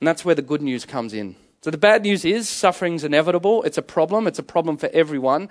And 0.00 0.08
that's 0.08 0.24
where 0.24 0.34
the 0.34 0.42
good 0.42 0.62
news 0.62 0.84
comes 0.84 1.14
in. 1.14 1.36
So 1.62 1.70
the 1.70 1.78
bad 1.78 2.02
news 2.02 2.24
is 2.24 2.48
suffering's 2.48 3.04
inevitable. 3.04 3.62
It's 3.62 3.78
a 3.78 3.82
problem. 3.82 4.26
It's 4.26 4.40
a 4.40 4.42
problem 4.42 4.76
for 4.76 4.88
everyone. 4.92 5.48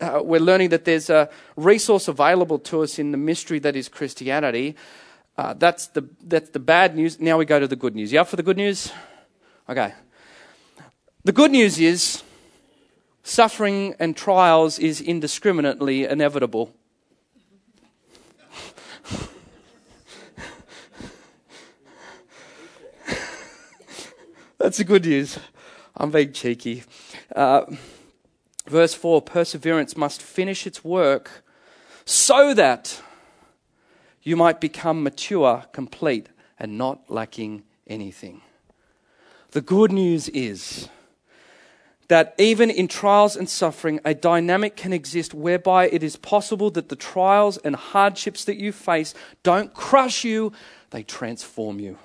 Uh, 0.00 0.20
we're 0.22 0.38
learning 0.38 0.68
that 0.68 0.84
there's 0.84 1.10
a 1.10 1.28
resource 1.56 2.06
available 2.06 2.60
to 2.60 2.82
us 2.82 3.00
in 3.00 3.10
the 3.10 3.18
mystery 3.18 3.58
that 3.58 3.74
is 3.74 3.88
Christianity. 3.88 4.76
Uh, 5.38 5.52
that's, 5.54 5.88
the, 5.88 6.08
that's 6.22 6.50
the 6.50 6.58
bad 6.58 6.96
news. 6.96 7.20
Now 7.20 7.36
we 7.36 7.44
go 7.44 7.60
to 7.60 7.68
the 7.68 7.76
good 7.76 7.94
news. 7.94 8.12
You 8.12 8.20
up 8.20 8.28
for 8.28 8.36
the 8.36 8.42
good 8.42 8.56
news? 8.56 8.90
Okay. 9.68 9.92
The 11.24 11.32
good 11.32 11.50
news 11.50 11.78
is 11.78 12.22
suffering 13.22 13.94
and 13.98 14.16
trials 14.16 14.78
is 14.78 15.00
indiscriminately 15.00 16.04
inevitable. 16.04 16.74
That's 24.58 24.78
the 24.78 24.84
good 24.84 25.04
news. 25.04 25.38
I'm 25.96 26.10
being 26.10 26.32
cheeky. 26.32 26.82
Uh, 27.34 27.66
verse 28.66 28.94
4 28.94 29.20
Perseverance 29.22 29.96
must 29.96 30.22
finish 30.22 30.66
its 30.66 30.82
work 30.82 31.44
so 32.04 32.54
that 32.54 33.02
you 34.26 34.34
might 34.34 34.60
become 34.60 35.04
mature, 35.04 35.62
complete, 35.70 36.28
and 36.58 36.76
not 36.76 37.08
lacking 37.08 37.62
anything. 37.86 38.42
The 39.52 39.60
good 39.60 39.92
news 39.92 40.28
is 40.30 40.88
that 42.08 42.34
even 42.36 42.68
in 42.68 42.88
trials 42.88 43.36
and 43.36 43.48
suffering, 43.48 44.00
a 44.04 44.14
dynamic 44.14 44.74
can 44.74 44.92
exist 44.92 45.32
whereby 45.32 45.88
it 45.88 46.02
is 46.02 46.16
possible 46.16 46.72
that 46.72 46.88
the 46.88 46.96
trials 46.96 47.56
and 47.58 47.76
hardships 47.76 48.44
that 48.46 48.56
you 48.56 48.72
face 48.72 49.14
don't 49.44 49.72
crush 49.72 50.24
you, 50.24 50.52
they 50.90 51.04
transform 51.04 51.78
you. 51.78 51.96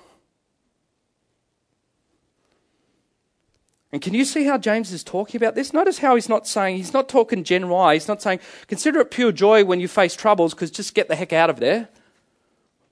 And 3.90 4.00
can 4.00 4.14
you 4.14 4.24
see 4.24 4.44
how 4.44 4.58
James 4.58 4.92
is 4.92 5.02
talking 5.02 5.38
about 5.38 5.56
this? 5.56 5.72
Notice 5.72 5.98
how 5.98 6.14
he's 6.14 6.28
not 6.28 6.46
saying, 6.46 6.76
he's 6.76 6.94
not 6.94 7.08
talking 7.08 7.42
Gen 7.42 7.68
He's 7.94 8.06
not 8.06 8.22
saying, 8.22 8.38
consider 8.68 9.00
it 9.00 9.10
pure 9.10 9.32
joy 9.32 9.64
when 9.64 9.80
you 9.80 9.88
face 9.88 10.14
troubles 10.14 10.54
because 10.54 10.70
just 10.70 10.94
get 10.94 11.08
the 11.08 11.16
heck 11.16 11.32
out 11.32 11.50
of 11.50 11.58
there. 11.58 11.88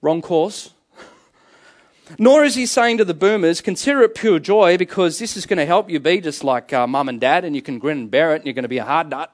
Wrong 0.03 0.23
course. 0.23 0.73
Nor 2.19 2.45
is 2.45 2.55
he 2.55 2.67
saying 2.67 2.99
to 2.99 3.05
the 3.05 3.15
boomers, 3.15 3.61
consider 3.61 4.03
it 4.03 4.15
pure 4.15 4.39
joy 4.39 4.77
because 4.77 5.19
this 5.19 5.37
is 5.37 5.47
going 5.47 5.59
to 5.59 5.67
help 5.67 5.89
you 5.91 6.01
be 6.01 6.21
just 6.21 6.43
like 6.43 6.73
uh, 6.73 6.87
mum 6.87 7.09
and 7.09 7.21
dad 7.21 7.45
and 7.45 7.55
you 7.55 7.63
can 7.63 7.79
grin 7.79 7.99
and 7.99 8.11
bear 8.11 8.33
it 8.33 8.37
and 8.37 8.47
you're 8.47 8.55
going 8.55 8.65
to 8.65 8.69
be 8.69 8.79
a 8.79 8.85
hard 8.85 9.11
nut. 9.11 9.33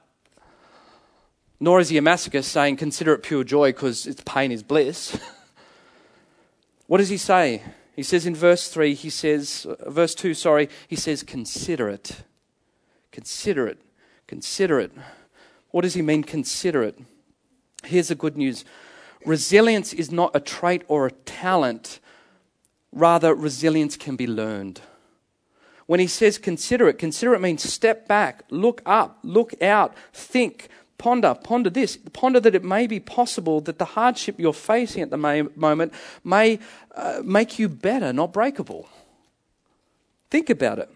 Nor 1.59 1.79
is 1.79 1.89
he 1.89 1.97
a 1.97 2.01
masochist 2.01 2.45
saying, 2.45 2.77
consider 2.77 3.13
it 3.13 3.23
pure 3.23 3.43
joy 3.43 3.69
because 3.69 4.05
its 4.05 4.21
pain 4.25 4.51
is 4.51 4.61
bliss. 4.61 5.19
what 6.87 6.99
does 6.99 7.09
he 7.09 7.17
say? 7.17 7.63
He 7.95 8.03
says 8.03 8.27
in 8.27 8.35
verse 8.35 8.67
3, 8.67 8.93
he 8.93 9.09
says, 9.09 9.65
uh, 9.65 9.89
verse 9.89 10.13
2, 10.13 10.35
sorry, 10.35 10.69
he 10.87 10.95
says, 10.95 11.23
consider 11.23 11.89
it. 11.89 12.17
Consider 13.11 13.65
it. 13.65 13.79
Consider 14.27 14.79
it. 14.79 14.91
What 15.71 15.81
does 15.81 15.95
he 15.95 16.03
mean, 16.03 16.23
consider 16.23 16.83
it? 16.83 16.99
Here's 17.83 18.09
the 18.09 18.15
good 18.15 18.37
news 18.37 18.65
resilience 19.25 19.93
is 19.93 20.11
not 20.11 20.35
a 20.35 20.39
trait 20.39 20.83
or 20.87 21.07
a 21.07 21.11
talent, 21.11 21.99
rather, 22.91 23.33
resilience 23.33 23.97
can 23.97 24.15
be 24.15 24.27
learned. 24.27 24.81
When 25.85 25.99
he 25.99 26.07
says 26.07 26.37
consider 26.37 26.87
it, 26.89 26.97
consider 26.97 27.33
it 27.33 27.41
means 27.41 27.63
step 27.63 28.07
back, 28.07 28.43
look 28.49 28.81
up, 28.85 29.19
look 29.23 29.59
out, 29.61 29.95
think, 30.13 30.67
ponder, 30.97 31.33
ponder 31.33 31.69
this, 31.69 31.97
ponder 32.11 32.39
that 32.41 32.55
it 32.55 32.63
may 32.63 32.87
be 32.87 32.99
possible 32.99 33.61
that 33.61 33.79
the 33.79 33.85
hardship 33.85 34.35
you're 34.37 34.53
facing 34.53 35.01
at 35.01 35.09
the 35.09 35.17
moment 35.17 35.93
may 36.23 36.59
uh, 36.95 37.21
make 37.23 37.57
you 37.57 37.69
better, 37.69 38.11
not 38.11 38.33
breakable. 38.33 38.89
Think 40.29 40.49
about 40.49 40.79
it. 40.79 40.89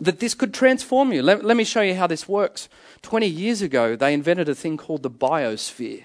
That 0.00 0.18
this 0.18 0.34
could 0.34 0.54
transform 0.54 1.12
you. 1.12 1.22
Let, 1.22 1.44
let 1.44 1.56
me 1.56 1.64
show 1.64 1.82
you 1.82 1.94
how 1.94 2.06
this 2.06 2.26
works. 2.26 2.68
20 3.02 3.26
years 3.26 3.62
ago, 3.62 3.94
they 3.94 4.14
invented 4.14 4.48
a 4.48 4.54
thing 4.54 4.76
called 4.76 5.02
the 5.02 5.10
biosphere. 5.10 6.04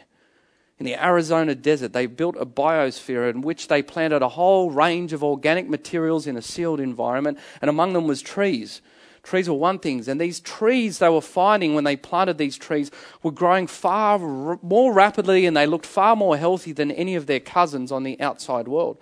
In 0.78 0.86
the 0.86 1.02
Arizona 1.02 1.56
desert, 1.56 1.94
they 1.94 2.06
built 2.06 2.36
a 2.38 2.46
biosphere 2.46 3.30
in 3.30 3.42
which 3.42 3.70
they 3.70 3.82
planted 3.82 4.22
a 4.22 4.30
whole 4.30 4.72
range 4.72 5.14
of 5.14 5.24
organic 5.24 5.70
materials 5.70 6.28
in 6.28 6.36
a 6.36 6.42
sealed 6.42 6.82
environment, 6.82 7.40
and 7.62 7.70
among 7.70 7.94
them 7.94 8.08
was 8.08 8.22
trees. 8.22 8.82
Trees 9.24 9.50
were 9.50 9.56
one 9.56 9.80
thing, 9.80 10.08
and 10.08 10.20
these 10.20 10.40
trees 10.40 11.00
they 11.00 11.10
were 11.10 11.22
finding 11.22 11.74
when 11.74 11.86
they 11.86 11.96
planted 11.96 12.38
these 12.38 12.58
trees 12.58 12.92
were 13.24 13.32
growing 13.32 13.68
far 13.68 14.20
r- 14.22 14.60
more 14.62 14.94
rapidly 14.94 15.46
and 15.48 15.58
they 15.58 15.66
looked 15.66 15.86
far 15.86 16.16
more 16.16 16.38
healthy 16.38 16.74
than 16.74 16.92
any 16.92 17.16
of 17.16 17.26
their 17.26 17.40
cousins 17.40 17.92
on 17.92 18.04
the 18.04 18.20
outside 18.22 18.68
world. 18.68 19.00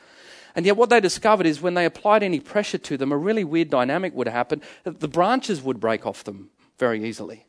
And 0.55 0.65
yet, 0.65 0.77
what 0.77 0.89
they 0.89 1.01
discovered 1.01 1.47
is 1.47 1.59
when 1.59 1.73
they 1.73 1.85
applied 1.85 2.23
any 2.23 2.39
pressure 2.39 2.77
to 2.77 2.97
them, 2.97 3.11
a 3.11 3.17
really 3.17 3.43
weird 3.43 3.69
dynamic 3.69 4.13
would 4.13 4.27
happen 4.27 4.61
the 4.83 5.07
branches 5.07 5.61
would 5.61 5.79
break 5.79 6.05
off 6.05 6.23
them 6.23 6.51
very 6.77 7.03
easily. 7.03 7.47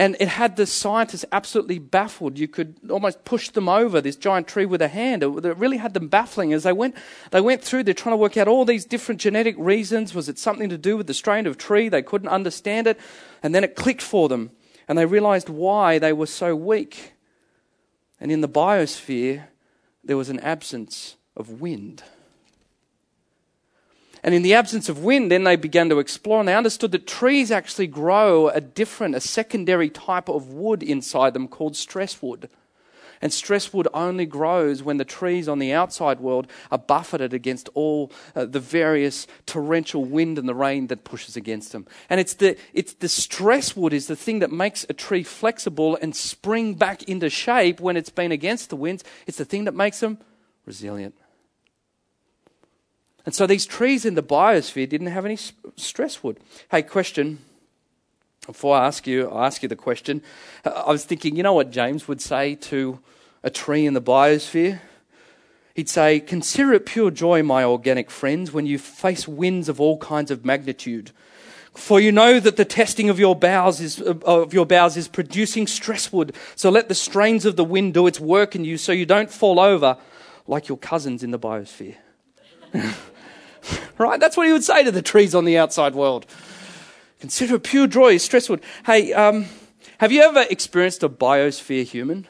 And 0.00 0.16
it 0.18 0.28
had 0.28 0.56
the 0.56 0.64
scientists 0.64 1.26
absolutely 1.30 1.78
baffled. 1.78 2.38
You 2.38 2.48
could 2.48 2.76
almost 2.88 3.22
push 3.26 3.50
them 3.50 3.68
over 3.68 4.00
this 4.00 4.16
giant 4.16 4.48
tree 4.48 4.64
with 4.64 4.80
a 4.80 4.88
hand. 4.88 5.22
It 5.22 5.58
really 5.58 5.76
had 5.76 5.92
them 5.92 6.08
baffling 6.08 6.54
as 6.54 6.62
they 6.62 6.72
went, 6.72 6.96
they 7.32 7.42
went 7.42 7.62
through. 7.62 7.82
They're 7.82 7.92
trying 7.92 8.14
to 8.14 8.16
work 8.16 8.38
out 8.38 8.48
all 8.48 8.64
these 8.64 8.86
different 8.86 9.20
genetic 9.20 9.54
reasons. 9.58 10.14
Was 10.14 10.30
it 10.30 10.38
something 10.38 10.70
to 10.70 10.78
do 10.78 10.96
with 10.96 11.06
the 11.06 11.12
strain 11.12 11.46
of 11.46 11.58
tree? 11.58 11.90
They 11.90 12.00
couldn't 12.00 12.30
understand 12.30 12.86
it. 12.86 12.98
And 13.42 13.54
then 13.54 13.62
it 13.62 13.76
clicked 13.76 14.00
for 14.00 14.30
them. 14.30 14.52
And 14.88 14.96
they 14.96 15.04
realized 15.04 15.50
why 15.50 15.98
they 15.98 16.14
were 16.14 16.24
so 16.24 16.56
weak. 16.56 17.12
And 18.18 18.32
in 18.32 18.40
the 18.40 18.48
biosphere, 18.48 19.48
there 20.02 20.16
was 20.16 20.30
an 20.30 20.40
absence 20.40 21.16
of 21.36 21.60
wind. 21.60 22.02
And 24.22 24.34
in 24.34 24.42
the 24.42 24.54
absence 24.54 24.88
of 24.88 25.02
wind, 25.02 25.30
then 25.30 25.44
they 25.44 25.56
began 25.56 25.88
to 25.88 25.98
explore 25.98 26.40
and 26.40 26.48
they 26.48 26.54
understood 26.54 26.92
that 26.92 27.06
trees 27.06 27.50
actually 27.50 27.86
grow 27.86 28.48
a 28.48 28.60
different, 28.60 29.14
a 29.14 29.20
secondary 29.20 29.88
type 29.88 30.28
of 30.28 30.48
wood 30.48 30.82
inside 30.82 31.32
them 31.32 31.48
called 31.48 31.76
stress 31.76 32.20
wood. 32.20 32.50
And 33.22 33.32
stress 33.32 33.72
wood 33.72 33.86
only 33.92 34.24
grows 34.24 34.82
when 34.82 34.96
the 34.96 35.04
trees 35.04 35.46
on 35.46 35.58
the 35.58 35.72
outside 35.72 36.20
world 36.20 36.46
are 36.70 36.78
buffeted 36.78 37.34
against 37.34 37.68
all 37.74 38.10
uh, 38.34 38.46
the 38.46 38.60
various 38.60 39.26
torrential 39.44 40.04
wind 40.04 40.38
and 40.38 40.48
the 40.48 40.54
rain 40.54 40.86
that 40.86 41.04
pushes 41.04 41.36
against 41.36 41.72
them. 41.72 41.86
And 42.08 42.18
it's 42.18 42.34
the, 42.34 42.56
it's 42.72 42.94
the 42.94 43.10
stress 43.10 43.76
wood 43.76 43.92
is 43.92 44.06
the 44.06 44.16
thing 44.16 44.38
that 44.38 44.50
makes 44.50 44.86
a 44.88 44.94
tree 44.94 45.22
flexible 45.22 45.98
and 46.00 46.16
spring 46.16 46.74
back 46.74 47.02
into 47.02 47.28
shape 47.28 47.78
when 47.78 47.96
it's 47.96 48.10
been 48.10 48.32
against 48.32 48.70
the 48.70 48.76
winds. 48.76 49.04
It's 49.26 49.38
the 49.38 49.44
thing 49.44 49.64
that 49.64 49.74
makes 49.74 50.00
them 50.00 50.18
resilient. 50.64 51.14
And 53.26 53.34
so 53.34 53.46
these 53.46 53.66
trees 53.66 54.04
in 54.04 54.14
the 54.14 54.22
biosphere 54.22 54.88
didn't 54.88 55.08
have 55.08 55.24
any 55.24 55.38
stress 55.76 56.22
wood. 56.22 56.38
Hey, 56.70 56.82
question. 56.82 57.38
Before 58.46 58.76
I 58.76 58.86
ask 58.86 59.06
you, 59.06 59.28
I 59.28 59.46
ask 59.46 59.62
you 59.62 59.68
the 59.68 59.76
question. 59.76 60.22
Uh, 60.64 60.70
I 60.86 60.90
was 60.90 61.04
thinking, 61.04 61.36
you 61.36 61.42
know 61.42 61.52
what 61.52 61.70
James 61.70 62.08
would 62.08 62.20
say 62.20 62.54
to 62.56 62.98
a 63.42 63.50
tree 63.50 63.86
in 63.86 63.94
the 63.94 64.02
biosphere? 64.02 64.80
He'd 65.74 65.88
say, 65.88 66.20
Consider 66.20 66.72
it 66.72 66.86
pure 66.86 67.10
joy, 67.10 67.42
my 67.42 67.62
organic 67.62 68.10
friends, 68.10 68.52
when 68.52 68.66
you 68.66 68.78
face 68.78 69.28
winds 69.28 69.68
of 69.68 69.80
all 69.80 69.98
kinds 69.98 70.30
of 70.30 70.44
magnitude. 70.44 71.12
For 71.74 72.00
you 72.00 72.10
know 72.10 72.40
that 72.40 72.56
the 72.56 72.64
testing 72.64 73.08
of 73.08 73.20
your 73.20 73.36
bowels 73.36 73.80
is, 73.80 74.00
of 74.00 74.52
your 74.52 74.66
bowels 74.66 74.96
is 74.96 75.06
producing 75.06 75.66
stress 75.66 76.12
wood. 76.12 76.34
So 76.56 76.70
let 76.70 76.88
the 76.88 76.94
strains 76.94 77.44
of 77.44 77.56
the 77.56 77.64
wind 77.64 77.94
do 77.94 78.06
its 78.06 78.18
work 78.18 78.56
in 78.56 78.64
you 78.64 78.76
so 78.76 78.90
you 78.90 79.06
don't 79.06 79.30
fall 79.30 79.60
over 79.60 79.96
like 80.46 80.68
your 80.68 80.78
cousins 80.78 81.22
in 81.22 81.30
the 81.30 81.38
biosphere. 81.38 81.96
right? 83.98 84.20
That's 84.20 84.36
what 84.36 84.46
he 84.46 84.52
would 84.52 84.64
say 84.64 84.84
to 84.84 84.90
the 84.90 85.02
trees 85.02 85.34
on 85.34 85.44
the 85.44 85.58
outside 85.58 85.94
world. 85.94 86.26
Consider 87.20 87.58
pure 87.58 87.86
joy, 87.86 88.16
stressful. 88.16 88.58
Hey, 88.86 89.12
um, 89.12 89.46
have 89.98 90.12
you 90.12 90.22
ever 90.22 90.46
experienced 90.48 91.02
a 91.02 91.08
biosphere 91.08 91.84
human? 91.84 92.26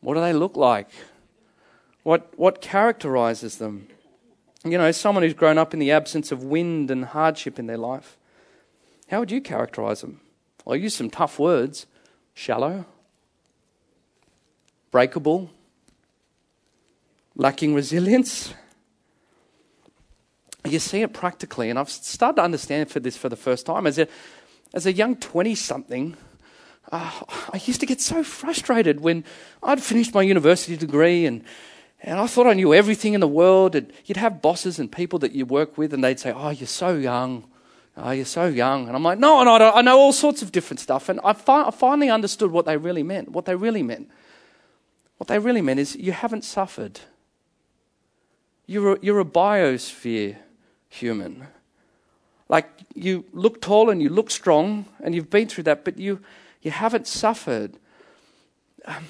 What 0.00 0.14
do 0.14 0.20
they 0.20 0.32
look 0.32 0.56
like? 0.56 0.88
What, 2.02 2.32
what 2.36 2.60
characterizes 2.60 3.56
them? 3.56 3.88
You 4.64 4.78
know, 4.78 4.92
someone 4.92 5.24
who's 5.24 5.34
grown 5.34 5.58
up 5.58 5.72
in 5.72 5.80
the 5.80 5.90
absence 5.90 6.30
of 6.30 6.44
wind 6.44 6.90
and 6.90 7.06
hardship 7.06 7.58
in 7.58 7.66
their 7.66 7.78
life. 7.78 8.16
How 9.08 9.20
would 9.20 9.30
you 9.30 9.40
characterize 9.40 10.02
them? 10.02 10.20
I'll 10.66 10.76
use 10.76 10.94
some 10.94 11.10
tough 11.10 11.38
words 11.38 11.86
shallow, 12.34 12.84
breakable, 14.90 15.50
lacking 17.36 17.74
resilience. 17.74 18.54
You 20.64 20.78
see 20.80 21.02
it 21.02 21.12
practically, 21.12 21.70
and 21.70 21.78
I've 21.78 21.90
started 21.90 22.36
to 22.36 22.42
understand 22.42 22.90
for 22.90 22.98
this 22.98 23.16
for 23.16 23.28
the 23.28 23.36
first 23.36 23.66
time. 23.66 23.86
As 23.86 23.98
a, 23.98 24.08
as 24.74 24.86
a 24.86 24.92
young 24.92 25.16
20 25.16 25.54
something, 25.54 26.16
uh, 26.90 27.10
I 27.52 27.60
used 27.64 27.80
to 27.80 27.86
get 27.86 28.00
so 28.00 28.24
frustrated 28.24 29.00
when 29.00 29.24
I'd 29.62 29.82
finished 29.82 30.14
my 30.14 30.22
university 30.22 30.76
degree 30.76 31.26
and, 31.26 31.44
and 32.02 32.18
I 32.18 32.26
thought 32.26 32.46
I 32.46 32.54
knew 32.54 32.74
everything 32.74 33.14
in 33.14 33.20
the 33.20 33.28
world. 33.28 33.74
And 33.74 33.92
you'd 34.06 34.16
have 34.16 34.42
bosses 34.42 34.78
and 34.78 34.90
people 34.90 35.18
that 35.20 35.32
you 35.32 35.46
work 35.46 35.78
with, 35.78 35.92
and 35.94 36.02
they'd 36.02 36.20
say, 36.20 36.32
Oh, 36.34 36.50
you're 36.50 36.66
so 36.66 36.96
young. 36.96 37.44
Oh, 37.96 38.10
you're 38.10 38.24
so 38.24 38.46
young. 38.46 38.88
And 38.88 38.96
I'm 38.96 39.02
like, 39.02 39.18
No, 39.18 39.42
no, 39.44 39.54
I 39.54 39.82
know 39.82 39.98
all 39.98 40.12
sorts 40.12 40.42
of 40.42 40.52
different 40.52 40.80
stuff. 40.80 41.08
And 41.08 41.20
I, 41.22 41.32
fi- 41.32 41.66
I 41.66 41.70
finally 41.70 42.10
understood 42.10 42.50
what 42.50 42.66
they 42.66 42.76
really 42.76 43.02
meant. 43.02 43.30
What 43.30 43.44
they 43.44 43.54
really 43.54 43.82
meant. 43.82 44.10
What 45.18 45.28
they 45.28 45.38
really 45.38 45.62
meant 45.62 45.80
is, 45.80 45.96
You 45.96 46.12
haven't 46.12 46.44
suffered. 46.44 47.00
You're 48.66 48.94
a, 48.94 48.98
you're 49.00 49.20
a 49.20 49.24
biosphere 49.24 50.36
human. 50.88 51.46
Like 52.48 52.68
you 52.94 53.24
look 53.32 53.60
tall 53.60 53.90
and 53.90 54.02
you 54.02 54.08
look 54.08 54.30
strong 54.30 54.86
and 55.02 55.14
you've 55.14 55.30
been 55.30 55.48
through 55.48 55.64
that, 55.64 55.84
but 55.84 55.98
you, 55.98 56.20
you 56.62 56.70
haven't 56.70 57.06
suffered. 57.06 57.74
Um, 58.84 59.06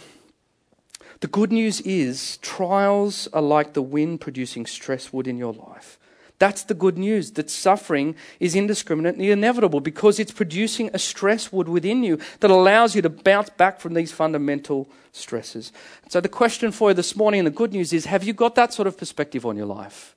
the 1.21 1.27
good 1.27 1.53
news 1.53 1.81
is 1.83 2.38
trials 2.38 3.29
are 3.33 3.42
like 3.42 3.73
the 3.73 3.83
wind 3.83 4.21
producing 4.21 4.66
stress 4.66 5.12
wood 5.12 5.27
in 5.27 5.38
your 5.38 5.53
life. 5.53 5.99
That's 6.38 6.64
the 6.64 6.75
good 6.75 6.99
news 6.99 7.33
that 7.33 7.49
suffering 7.49 8.14
is 8.40 8.55
indiscriminately 8.55 9.31
inevitable 9.31 9.81
because 9.81 10.18
it's 10.18 10.33
producing 10.33 10.90
a 10.92 10.99
stress 10.99 11.51
wood 11.51 11.68
within 11.68 12.03
you 12.05 12.18
that 12.40 12.51
allows 12.51 12.94
you 12.94 13.01
to 13.03 13.09
bounce 13.09 13.49
back 13.51 13.81
from 13.81 13.94
these 13.94 14.12
fundamental 14.12 14.88
stresses. 15.12 15.72
So, 16.09 16.20
the 16.20 16.29
question 16.29 16.72
for 16.72 16.90
you 16.90 16.94
this 16.94 17.16
morning, 17.16 17.40
and 17.40 17.46
the 17.46 17.53
good 17.53 17.72
news 17.72 17.92
is 17.92 18.05
have 18.05 18.25
you 18.25 18.35
got 18.35 18.55
that 18.57 18.75
sort 18.75 18.87
of 18.87 18.99
perspective 18.99 19.46
on 19.46 19.57
your 19.57 19.66
life? 19.66 20.14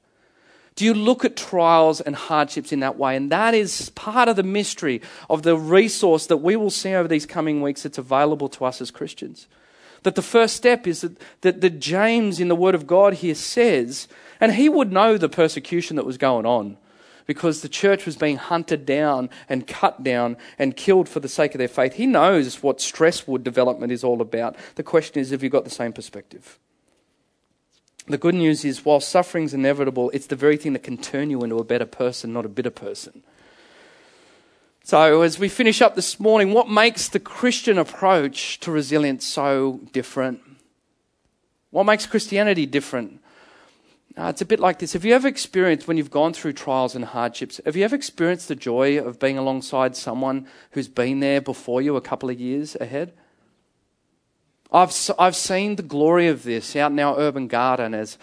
Do 0.76 0.86
you 0.86 0.94
look 0.94 1.26
at 1.26 1.36
trials 1.36 2.00
and 2.00 2.16
hardships 2.16 2.72
in 2.72 2.80
that 2.82 2.98
way? 2.98 3.16
And 3.16 3.30
that 3.32 3.54
is 3.54 3.90
part 3.92 4.30
of 4.30 4.36
the 4.36 4.44
mystery 4.44 5.02
of 5.30 5.44
the 5.44 5.58
resource 5.58 6.28
that 6.28 6.38
we 6.38 6.56
will 6.56 6.70
see 6.70 6.94
over 6.94 7.08
these 7.08 7.26
coming 7.26 7.62
weeks 7.62 7.84
that's 7.84 7.98
available 7.98 8.48
to 8.50 8.66
us 8.66 8.80
as 8.80 8.92
Christians. 8.92 9.48
That 10.04 10.16
the 10.16 10.22
first 10.22 10.56
step 10.56 10.88
is 10.88 11.02
that, 11.02 11.18
that, 11.42 11.62
that 11.62 11.80
James 11.80 12.40
in 12.40 12.48
the 12.48 12.56
Word 12.56 12.76
of 12.76 12.88
God 12.88 13.16
here 13.16 13.36
says 13.36 14.08
and 14.40 14.54
he 14.54 14.70
would 14.70 14.92
know 14.92 15.18
the 15.18 15.30
persecution 15.30 15.96
that 15.98 16.06
was 16.06 16.18
going 16.18 16.46
on 16.46 16.78
because 17.26 17.62
the 17.62 17.70
church 17.70 18.06
was 18.06 18.16
being 18.16 18.38
hunted 18.38 18.86
down 18.86 19.30
and 19.48 19.68
cut 19.68 20.02
down 20.04 20.36
and 20.58 20.76
killed 20.76 21.08
for 21.08 21.20
the 21.20 21.30
sake 21.30 21.54
of 21.54 21.60
their 21.60 21.68
faith. 21.68 21.94
He 21.94 22.08
knows 22.08 22.64
what 22.64 22.80
stresswood 22.80 23.44
development 23.44 23.92
is 23.92 24.04
all 24.04 24.22
about. 24.22 24.56
The 24.76 24.84
question 24.84 25.20
is 25.22 25.30
have 25.30 25.44
you 25.44 25.50
got 25.50 25.64
the 25.64 25.70
same 25.70 25.94
perspective? 25.94 26.58
The 28.08 28.18
good 28.18 28.34
news 28.34 28.66
is, 28.66 28.84
while 28.84 29.00
suffering 29.00 29.44
is 29.44 29.54
inevitable, 29.54 30.10
it's 30.16 30.26
the 30.26 30.36
very 30.36 30.58
thing 30.58 30.74
that 30.74 30.82
can 30.82 30.98
turn 30.98 31.30
you 31.30 31.44
into 31.44 31.60
a 31.60 31.64
better 31.64 31.86
person, 31.86 32.34
not 32.34 32.46
a 32.46 32.50
bitter 32.50 32.72
person. 32.72 33.22
So, 34.90 35.22
as 35.22 35.38
we 35.38 35.50
finish 35.50 35.84
up 35.84 35.94
this 35.94 36.20
morning, 36.20 36.52
what 36.52 36.68
makes 36.68 37.10
the 37.10 37.20
Christian 37.20 37.78
approach 37.78 38.60
to 38.62 38.72
resilience 38.72 39.24
so 39.24 39.82
different? 39.92 40.42
What 41.70 41.84
makes 41.84 42.08
Christianity 42.08 42.66
different? 42.66 43.22
Uh, 44.18 44.30
it's 44.30 44.42
a 44.42 44.48
bit 44.48 44.60
like 44.60 44.80
this. 44.80 44.94
Have 44.94 45.06
you 45.06 45.14
ever 45.14 45.28
experienced, 45.28 45.88
when 45.88 45.98
you've 45.98 46.10
gone 46.10 46.34
through 46.34 46.54
trials 46.54 46.96
and 46.96 47.06
hardships, 47.06 47.62
have 47.66 47.76
you 47.76 47.84
ever 47.84 47.96
experienced 47.96 48.48
the 48.48 48.56
joy 48.56 48.98
of 48.98 49.20
being 49.20 49.38
alongside 49.38 49.96
someone 49.96 50.48
who's 50.72 50.88
been 50.88 51.20
there 51.20 51.40
before 51.40 51.84
you 51.84 51.96
a 51.96 52.02
couple 52.02 52.32
of 52.32 52.40
years 52.40 52.76
ahead? 52.82 53.14
I've, 54.72 54.92
I've 55.20 55.36
seen 55.36 55.76
the 55.76 55.84
glory 55.84 56.30
of 56.30 56.42
this 56.42 56.76
out 56.76 56.92
in 56.92 57.00
our 57.00 57.16
urban 57.20 57.48
garden 57.48 57.94
as, 57.94 58.18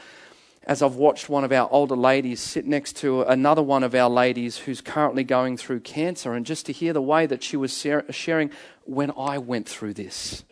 as 0.66 0.82
I've 0.82 0.96
watched 0.96 1.28
one 1.28 1.44
of 1.44 1.52
our 1.52 1.70
older 1.70 1.94
ladies 1.94 2.40
sit 2.40 2.66
next 2.66 2.96
to 2.96 3.22
another 3.22 3.62
one 3.62 3.84
of 3.84 3.94
our 3.94 4.10
ladies 4.10 4.58
who's 4.58 4.80
currently 4.80 5.22
going 5.22 5.56
through 5.56 5.80
cancer, 5.80 6.34
and 6.34 6.44
just 6.44 6.66
to 6.66 6.72
hear 6.72 6.92
the 6.92 7.00
way 7.00 7.24
that 7.26 7.44
she 7.44 7.56
was 7.56 7.86
sharing 8.10 8.50
when 8.84 9.12
I 9.16 9.38
went 9.38 9.68
through 9.68 9.94
this. 9.94 10.42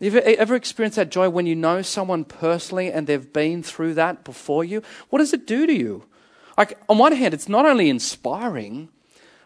Have 0.00 0.14
You 0.14 0.20
ever, 0.20 0.54
experienced 0.54 0.96
that 0.96 1.10
joy 1.10 1.28
when 1.28 1.46
you 1.46 1.54
know 1.56 1.82
someone 1.82 2.24
personally 2.24 2.92
and 2.92 3.06
they've 3.06 3.32
been 3.32 3.62
through 3.62 3.94
that 3.94 4.24
before 4.24 4.64
you? 4.64 4.82
What 5.10 5.18
does 5.18 5.32
it 5.32 5.46
do 5.46 5.66
to 5.66 5.72
you? 5.72 6.04
Like, 6.58 6.78
on 6.88 6.98
one 6.98 7.12
hand, 7.12 7.34
it's 7.34 7.48
not 7.48 7.66
only 7.66 7.88
inspiring, 7.88 8.88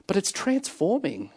but 0.06 0.16
it's 0.16 0.32
transforming. 0.32 1.30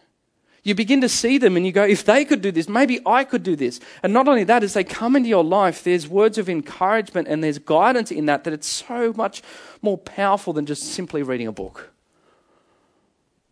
You 0.64 0.76
begin 0.76 1.02
to 1.02 1.10
see 1.10 1.38
them 1.38 1.56
and 1.56 1.66
you 1.66 1.72
go, 1.72 1.84
if 1.84 2.04
they 2.04 2.26
could 2.26 2.42
do 2.42 2.52
this, 2.52 2.68
maybe 2.68 3.00
I 3.06 3.24
could 3.24 3.44
do 3.44 3.56
this. 3.56 3.80
And 4.04 4.12
not 4.12 4.28
only 4.28 4.44
that, 4.44 4.64
as 4.64 4.74
they 4.74 4.84
come 4.84 5.16
into 5.16 5.30
your 5.30 5.44
life, 5.44 5.84
there's 5.84 6.08
words 6.08 6.38
of 6.38 6.50
encouragement 6.50 7.28
and 7.28 7.44
there's 7.44 7.60
guidance 7.60 8.12
in 8.12 8.26
that 8.26 8.44
that 8.44 8.54
it's 8.54 8.68
so 8.68 9.14
much 9.16 9.42
more 9.82 9.98
powerful 9.98 10.54
than 10.54 10.66
just 10.66 10.84
simply 10.84 11.24
reading 11.24 11.48
a 11.48 11.52
book. 11.52 11.92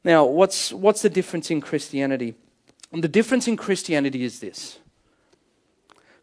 Now, 0.03 0.25
what's, 0.25 0.73
what's 0.73 1.01
the 1.01 1.09
difference 1.09 1.49
in 1.49 1.61
Christianity? 1.61 2.35
And 2.91 3.03
the 3.03 3.09
difference 3.09 3.47
in 3.47 3.57
Christianity 3.57 4.23
is 4.23 4.39
this 4.39 4.79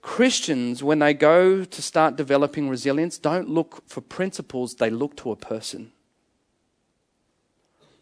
Christians, 0.05 0.83
when 0.83 0.99
they 0.99 1.14
go 1.14 1.64
to 1.64 1.83
start 1.83 2.16
developing 2.16 2.68
resilience, 2.68 3.16
don't 3.16 3.49
look 3.49 3.83
for 3.88 4.03
principles, 4.03 4.75
they 4.75 4.90
look 4.90 5.16
to 5.16 5.31
a 5.31 5.37
person. 5.37 5.92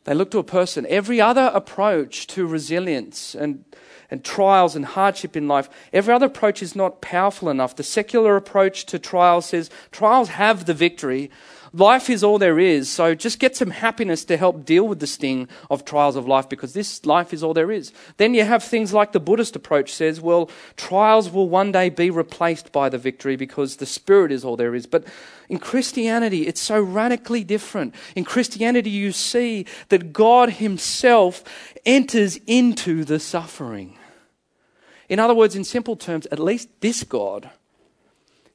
They 0.04 0.14
look 0.14 0.30
to 0.32 0.38
a 0.38 0.44
person. 0.44 0.86
Every 0.88 1.20
other 1.20 1.50
approach 1.54 2.26
to 2.28 2.46
resilience 2.46 3.34
and, 3.34 3.64
and 4.10 4.24
trials 4.24 4.74
and 4.74 4.84
hardship 4.84 5.36
in 5.36 5.46
life, 5.46 5.68
every 5.92 6.12
other 6.12 6.26
approach 6.26 6.62
is 6.62 6.74
not 6.74 7.00
powerful 7.00 7.48
enough. 7.48 7.76
The 7.76 7.82
secular 7.82 8.36
approach 8.36 8.84
to 8.86 8.98
trials 8.98 9.46
says 9.46 9.70
trials 9.90 10.30
have 10.30 10.64
the 10.66 10.74
victory, 10.74 11.30
Life 11.74 12.10
is 12.10 12.22
all 12.22 12.38
there 12.38 12.58
is, 12.58 12.90
so 12.90 13.14
just 13.14 13.38
get 13.38 13.56
some 13.56 13.70
happiness 13.70 14.26
to 14.26 14.36
help 14.36 14.66
deal 14.66 14.86
with 14.86 15.00
the 15.00 15.06
sting 15.06 15.48
of 15.70 15.86
trials 15.86 16.16
of 16.16 16.28
life 16.28 16.46
because 16.46 16.74
this 16.74 17.06
life 17.06 17.32
is 17.32 17.42
all 17.42 17.54
there 17.54 17.72
is. 17.72 17.92
Then 18.18 18.34
you 18.34 18.44
have 18.44 18.62
things 18.62 18.92
like 18.92 19.12
the 19.12 19.20
Buddhist 19.20 19.56
approach 19.56 19.90
says, 19.90 20.20
well, 20.20 20.50
trials 20.76 21.30
will 21.30 21.48
one 21.48 21.72
day 21.72 21.88
be 21.88 22.10
replaced 22.10 22.72
by 22.72 22.90
the 22.90 22.98
victory 22.98 23.36
because 23.36 23.76
the 23.76 23.86
spirit 23.86 24.30
is 24.32 24.44
all 24.44 24.56
there 24.56 24.74
is. 24.74 24.86
But 24.86 25.04
in 25.48 25.58
Christianity, 25.58 26.46
it's 26.46 26.60
so 26.60 26.78
radically 26.78 27.42
different. 27.42 27.94
In 28.14 28.24
Christianity, 28.24 28.90
you 28.90 29.10
see 29.10 29.64
that 29.88 30.12
God 30.12 30.50
Himself 30.50 31.42
enters 31.86 32.36
into 32.46 33.02
the 33.02 33.18
suffering. 33.18 33.96
In 35.08 35.18
other 35.18 35.34
words, 35.34 35.56
in 35.56 35.64
simple 35.64 35.96
terms, 35.96 36.26
at 36.26 36.38
least 36.38 36.68
this 36.80 37.02
God 37.02 37.50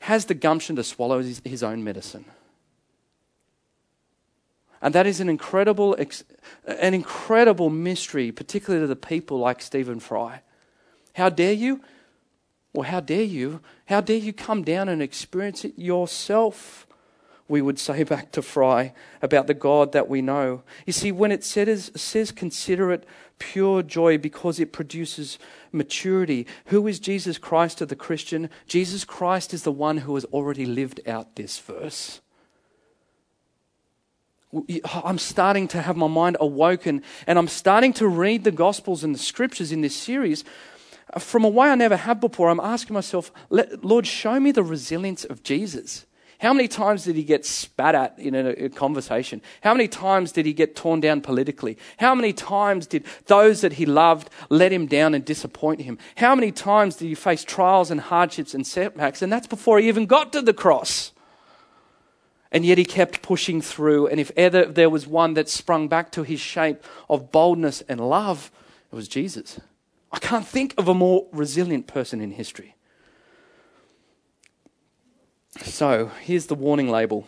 has 0.02 0.26
the 0.26 0.34
gumption 0.34 0.76
to 0.76 0.84
swallow 0.84 1.22
his, 1.22 1.64
own 1.64 1.84
medicine. 1.84 2.26
And 4.82 4.94
that 4.94 5.08
is 5.08 5.20
an 5.20 5.30
incredible, 5.30 5.96
an 6.66 6.94
incredible 6.94 7.70
mystery, 7.70 8.32
particularly 8.32 8.84
to 8.84 8.88
the 8.88 8.96
people 8.96 9.40
like 9.40 9.62
Stephen 9.62 10.00
Fry. 10.00 10.42
How 11.14 11.30
dare 11.30 11.54
you? 11.54 11.82
Well, 12.74 12.90
how 12.90 13.00
dare 13.00 13.24
you? 13.24 13.62
How 13.86 14.02
dare 14.02 14.18
you 14.18 14.34
come 14.34 14.64
down 14.64 14.88
and 14.88 15.02
experience 15.02 15.66
it 15.66 15.80
yourself? 15.80 16.86
We 17.48 17.62
would 17.62 17.80
say 17.80 18.04
back 18.04 18.32
to 18.34 18.42
Fry 18.42 18.94
about 19.22 19.48
the 19.48 19.54
God 19.54 19.94
that 19.94 20.10
we 20.10 20.22
know. 20.22 20.64
You 20.86 20.94
see, 20.94 21.12
when 21.12 21.32
it 21.32 21.44
says, 21.44 21.92
says 21.96 22.32
consider 22.32 22.92
it 22.92 23.06
pure 23.40 23.82
joy 23.82 24.18
because 24.18 24.60
it 24.60 24.74
produces 24.74 25.40
maturity, 25.72 26.46
who 26.66 26.88
is 26.88 27.00
Jesus 27.00 27.38
Christ 27.38 27.78
to 27.78 27.86
the 27.86 27.96
Christian? 27.96 28.50
Jesus 28.68 29.06
Christ 29.06 29.54
is 29.54 29.64
the 29.64 29.72
one 29.72 29.98
who 30.00 30.16
has 30.16 30.26
already 30.26 30.66
lived 30.66 31.00
out 31.08 31.36
this 31.36 31.58
verse. 31.58 32.22
I'm 35.04 35.18
starting 35.18 35.68
to 35.70 35.82
have 35.82 35.98
my 35.98 36.08
mind 36.08 36.38
awoken 36.40 37.04
and 37.26 37.38
I'm 37.38 37.50
starting 37.50 37.94
to 37.94 38.08
read 38.08 38.44
the 38.44 38.52
Gospels 38.52 39.04
and 39.04 39.14
the 39.14 39.20
Scriptures 39.20 39.72
in 39.72 39.82
this 39.82 39.96
series 39.96 40.46
uh, 41.14 41.20
from 41.20 41.44
a 41.44 41.50
way 41.50 41.70
I 41.70 41.76
never 41.76 41.98
have 41.98 42.22
before. 42.22 42.50
I'm 42.50 42.60
asking 42.60 42.94
myself, 42.94 43.32
Lord, 43.50 44.08
show 44.08 44.40
me 44.40 44.52
the 44.52 44.64
resilience 44.64 45.26
of 45.26 45.44
Jesus. 45.44 46.06
How 46.40 46.54
many 46.54 46.68
times 46.68 47.04
did 47.04 47.16
he 47.16 47.24
get 47.24 47.46
spat 47.46 47.96
at 47.96 48.20
in 48.20 48.36
a, 48.36 48.70
conversation? 48.70 49.42
How 49.62 49.74
many 49.74 49.88
times 49.88 50.32
did 50.32 50.46
he 50.46 50.54
get 50.54 50.76
torn 50.76 51.02
down 51.02 51.22
politically? 51.22 51.80
How 51.98 52.14
many 52.14 52.32
times 52.32 52.86
did 52.86 53.06
those 53.26 53.62
that 53.62 53.74
he 53.74 53.88
loved 53.88 54.30
let 54.50 54.72
him 54.72 54.86
down 54.86 55.16
and 55.16 55.26
disappoint 55.26 55.82
him? 55.82 55.98
How 56.16 56.36
many 56.36 56.52
times 56.52 56.98
did 56.98 57.08
he 57.08 57.16
face 57.16 57.44
trials 57.44 57.90
and 57.90 58.00
hardships 58.00 58.54
and 58.54 58.68
setbacks? 58.68 59.24
And 59.24 59.34
that's 59.34 59.48
before 59.48 59.80
he 59.80 59.88
even 59.88 60.06
got 60.06 60.32
to 60.34 60.42
the 60.44 60.54
cross. 60.54 61.12
And 62.52 62.66
yet 62.66 62.78
he 62.78 62.86
kept 62.86 63.22
pushing 63.22 63.62
through. 63.62 64.08
And 64.08 64.20
if 64.20 64.32
ever 64.38 64.66
there 64.66 64.90
was 64.90 65.06
one 65.06 65.34
that 65.34 65.50
sprung 65.50 65.88
back 65.88 66.12
to 66.14 66.24
his 66.24 66.40
shape 66.40 66.84
of 67.10 67.32
boldness 67.32 67.82
and 67.82 68.00
love, 68.00 68.52
it 68.92 68.96
was 68.96 69.08
Jesus. 69.08 69.60
I 70.12 70.20
can't 70.20 70.48
think 70.48 70.74
of 70.78 70.88
a 70.88 70.94
more 70.94 71.28
resilient 71.32 71.88
person 71.88 72.22
in 72.22 72.32
history. 72.32 72.76
So 75.64 76.12
here's 76.22 76.46
the 76.46 76.56
warning 76.56 76.90
label. 76.90 77.28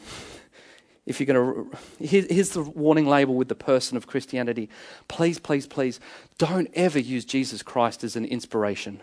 If 1.05 1.19
you're 1.19 1.25
going 1.25 1.71
to, 1.71 2.05
here's 2.05 2.51
the 2.51 2.61
warning 2.61 3.07
label 3.07 3.33
with 3.33 3.47
the 3.47 3.55
person 3.55 3.97
of 3.97 4.05
Christianity. 4.05 4.69
Please, 5.07 5.39
please, 5.39 5.65
please, 5.65 5.99
don't 6.37 6.69
ever 6.75 6.99
use 6.99 7.25
Jesus 7.25 7.63
Christ 7.63 8.03
as 8.03 8.15
an 8.15 8.25
inspiration. 8.25 9.01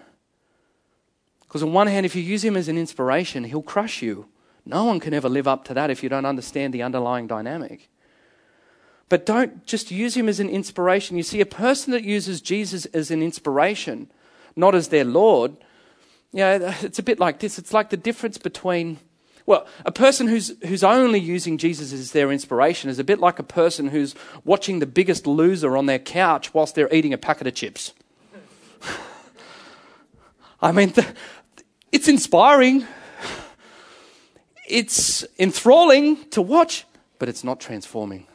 Because, 1.40 1.64
on 1.64 1.72
one 1.72 1.88
hand, 1.88 2.06
if 2.06 2.14
you 2.14 2.22
use 2.22 2.44
him 2.44 2.56
as 2.56 2.68
an 2.68 2.78
inspiration, 2.78 3.44
he'll 3.44 3.62
crush 3.62 4.02
you. 4.02 4.28
No 4.66 4.84
one 4.84 4.98
can 4.98 5.14
ever 5.14 5.28
live 5.28 5.46
up 5.46 5.64
to 5.66 5.74
that 5.74 5.90
if 5.90 6.02
you 6.02 6.08
don't 6.08 6.26
understand 6.26 6.74
the 6.74 6.82
underlying 6.82 7.28
dynamic. 7.28 7.88
But 9.08 9.24
don't 9.24 9.64
just 9.64 9.92
use 9.92 10.16
him 10.16 10.28
as 10.28 10.40
an 10.40 10.48
inspiration. 10.48 11.16
You 11.16 11.22
see, 11.22 11.40
a 11.40 11.46
person 11.46 11.92
that 11.92 12.02
uses 12.02 12.40
Jesus 12.40 12.86
as 12.86 13.12
an 13.12 13.22
inspiration, 13.22 14.10
not 14.56 14.74
as 14.74 14.88
their 14.88 15.04
Lord, 15.04 15.56
you 16.32 16.40
know, 16.40 16.74
it's 16.82 16.98
a 16.98 17.02
bit 17.04 17.20
like 17.20 17.38
this. 17.38 17.58
It's 17.58 17.72
like 17.72 17.90
the 17.90 17.96
difference 17.96 18.36
between, 18.36 18.98
well, 19.46 19.66
a 19.84 19.92
person 19.92 20.26
who's, 20.26 20.52
who's 20.66 20.82
only 20.82 21.20
using 21.20 21.56
Jesus 21.56 21.92
as 21.92 22.10
their 22.10 22.32
inspiration 22.32 22.90
is 22.90 22.98
a 22.98 23.04
bit 23.04 23.20
like 23.20 23.38
a 23.38 23.44
person 23.44 23.88
who's 23.88 24.16
watching 24.44 24.80
the 24.80 24.86
biggest 24.86 25.28
loser 25.28 25.76
on 25.76 25.86
their 25.86 26.00
couch 26.00 26.52
whilst 26.52 26.74
they're 26.74 26.92
eating 26.92 27.12
a 27.12 27.18
packet 27.18 27.46
of 27.46 27.54
chips. 27.54 27.94
I 30.60 30.72
mean, 30.72 30.90
the, 30.90 31.06
it's 31.92 32.08
inspiring, 32.08 32.84
it's 34.66 35.24
enthralling 35.38 36.28
to 36.30 36.42
watch, 36.42 36.84
but 37.18 37.28
it's 37.28 37.44
not 37.44 37.60
transforming. 37.60 38.26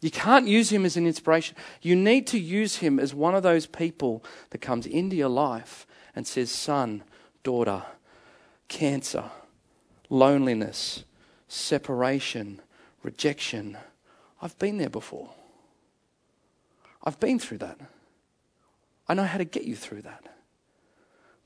You 0.00 0.10
can't 0.10 0.46
use 0.46 0.70
him 0.70 0.84
as 0.84 0.96
an 0.96 1.06
inspiration. 1.06 1.56
You 1.82 1.96
need 1.96 2.26
to 2.28 2.38
use 2.38 2.76
him 2.76 3.00
as 3.00 3.14
one 3.14 3.34
of 3.34 3.42
those 3.42 3.66
people 3.66 4.24
that 4.50 4.58
comes 4.58 4.86
into 4.86 5.16
your 5.16 5.28
life 5.28 5.86
and 6.14 6.26
says, 6.26 6.50
Son, 6.50 7.02
daughter, 7.42 7.82
cancer, 8.68 9.24
loneliness, 10.08 11.04
separation, 11.48 12.60
rejection. 13.02 13.78
I've 14.40 14.58
been 14.58 14.78
there 14.78 14.90
before. 14.90 15.30
I've 17.02 17.18
been 17.18 17.38
through 17.38 17.58
that. 17.58 17.78
I 19.08 19.14
know 19.14 19.24
how 19.24 19.38
to 19.38 19.44
get 19.44 19.64
you 19.64 19.76
through 19.76 20.02
that. 20.02 20.35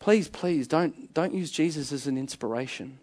Please, 0.00 0.28
please 0.28 0.66
don't, 0.66 1.12
don't 1.14 1.34
use 1.34 1.50
Jesus 1.50 1.92
as 1.92 2.06
an 2.06 2.16
inspiration. 2.18 2.98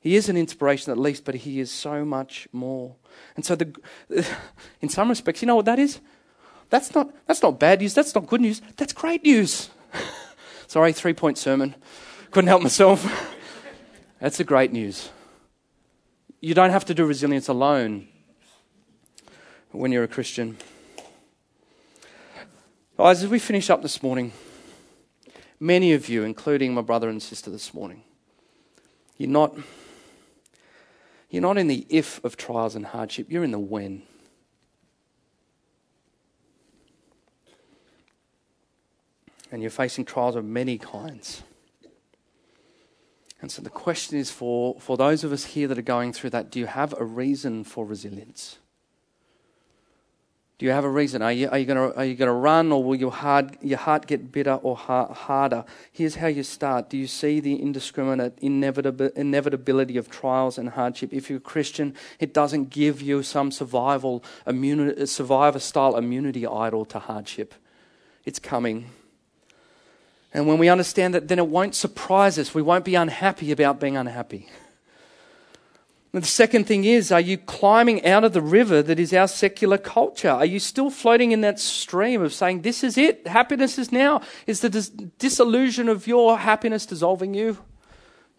He 0.00 0.16
is 0.16 0.28
an 0.28 0.36
inspiration 0.36 0.92
at 0.92 0.98
least, 0.98 1.24
but 1.24 1.36
he 1.36 1.60
is 1.60 1.70
so 1.70 2.04
much 2.04 2.48
more. 2.52 2.96
And 3.36 3.44
so, 3.44 3.54
the, 3.54 3.72
in 4.82 4.88
some 4.88 5.08
respects, 5.08 5.40
you 5.40 5.46
know 5.46 5.56
what 5.56 5.64
that 5.64 5.78
is? 5.78 6.00
That's 6.68 6.94
not, 6.94 7.10
that's 7.26 7.42
not 7.42 7.58
bad 7.58 7.80
news. 7.80 7.94
That's 7.94 8.14
not 8.14 8.26
good 8.26 8.40
news. 8.40 8.60
That's 8.76 8.92
great 8.92 9.22
news. 9.24 9.70
Sorry, 10.66 10.92
three 10.92 11.14
point 11.14 11.38
sermon. 11.38 11.74
Couldn't 12.30 12.48
help 12.48 12.62
myself. 12.62 13.34
That's 14.20 14.36
the 14.36 14.44
great 14.44 14.72
news. 14.72 15.10
You 16.40 16.52
don't 16.52 16.70
have 16.70 16.84
to 16.86 16.94
do 16.94 17.06
resilience 17.06 17.48
alone 17.48 18.08
when 19.70 19.92
you're 19.92 20.04
a 20.04 20.08
Christian. 20.08 20.58
Guys, 22.98 23.22
as 23.22 23.30
we 23.30 23.38
finish 23.38 23.70
up 23.70 23.80
this 23.80 24.02
morning, 24.02 24.32
Many 25.60 25.92
of 25.92 26.08
you, 26.08 26.22
including 26.22 26.72
my 26.72 26.82
brother 26.82 27.08
and 27.08 27.22
sister 27.22 27.50
this 27.50 27.74
morning, 27.74 28.04
you're 29.16 29.28
not, 29.28 29.56
you're 31.30 31.42
not 31.42 31.58
in 31.58 31.66
the 31.66 31.86
if 31.88 32.22
of 32.24 32.36
trials 32.36 32.76
and 32.76 32.86
hardship, 32.86 33.26
you're 33.28 33.44
in 33.44 33.50
the 33.50 33.58
when. 33.58 34.02
And 39.50 39.62
you're 39.62 39.70
facing 39.70 40.04
trials 40.04 40.36
of 40.36 40.44
many 40.44 40.78
kinds. 40.78 41.42
And 43.40 43.50
so 43.50 43.62
the 43.62 43.70
question 43.70 44.18
is 44.18 44.30
for, 44.30 44.78
for 44.80 44.96
those 44.96 45.24
of 45.24 45.32
us 45.32 45.44
here 45.44 45.68
that 45.68 45.78
are 45.78 45.82
going 45.82 46.12
through 46.12 46.30
that 46.30 46.50
do 46.50 46.58
you 46.58 46.66
have 46.66 46.94
a 46.98 47.04
reason 47.04 47.64
for 47.64 47.84
resilience? 47.84 48.58
Do 50.58 50.66
you 50.66 50.72
have 50.72 50.84
a 50.84 50.90
reason? 50.90 51.22
Are 51.22 51.32
you, 51.32 51.48
are 51.48 51.58
you 51.58 51.66
going 51.66 51.92
are 51.92 52.04
you 52.04 52.16
to 52.16 52.32
run 52.32 52.72
or 52.72 52.82
will 52.82 52.96
your 52.96 53.12
heart, 53.12 53.56
your 53.62 53.78
heart 53.78 54.08
get 54.08 54.32
bitter 54.32 54.54
or 54.54 54.76
harder? 54.76 55.64
Here's 55.92 56.16
how 56.16 56.26
you 56.26 56.42
start. 56.42 56.90
Do 56.90 56.98
you 56.98 57.06
see 57.06 57.38
the 57.38 57.62
indiscriminate 57.62 58.36
inevitability 58.40 59.96
of 59.96 60.10
trials 60.10 60.58
and 60.58 60.70
hardship? 60.70 61.12
If 61.12 61.30
you're 61.30 61.38
a 61.38 61.40
Christian, 61.40 61.94
it 62.18 62.34
doesn't 62.34 62.70
give 62.70 63.00
you 63.00 63.22
some 63.22 63.52
survival, 63.52 64.24
immunity, 64.48 65.06
survivor 65.06 65.60
style 65.60 65.96
immunity 65.96 66.44
idol 66.44 66.84
to 66.86 66.98
hardship. 66.98 67.54
It's 68.24 68.40
coming. 68.40 68.90
And 70.34 70.48
when 70.48 70.58
we 70.58 70.68
understand 70.68 71.14
that, 71.14 71.28
then 71.28 71.38
it 71.38 71.46
won't 71.46 71.76
surprise 71.76 72.36
us. 72.36 72.52
We 72.52 72.62
won't 72.62 72.84
be 72.84 72.96
unhappy 72.96 73.52
about 73.52 73.78
being 73.78 73.96
unhappy. 73.96 74.48
And 76.12 76.22
the 76.22 76.26
second 76.26 76.66
thing 76.66 76.84
is, 76.84 77.12
are 77.12 77.20
you 77.20 77.36
climbing 77.36 78.04
out 78.06 78.24
of 78.24 78.32
the 78.32 78.40
river 78.40 78.82
that 78.82 78.98
is 78.98 79.12
our 79.12 79.28
secular 79.28 79.76
culture? 79.76 80.30
Are 80.30 80.44
you 80.44 80.58
still 80.58 80.88
floating 80.88 81.32
in 81.32 81.42
that 81.42 81.60
stream 81.60 82.22
of 82.22 82.32
saying, 82.32 82.62
this 82.62 82.82
is 82.82 82.96
it, 82.96 83.26
happiness 83.26 83.78
is 83.78 83.92
now? 83.92 84.22
Is 84.46 84.60
the 84.60 84.70
dis- 84.70 84.88
disillusion 84.88 85.88
of 85.88 86.06
your 86.06 86.38
happiness 86.38 86.86
dissolving 86.86 87.34
you? 87.34 87.58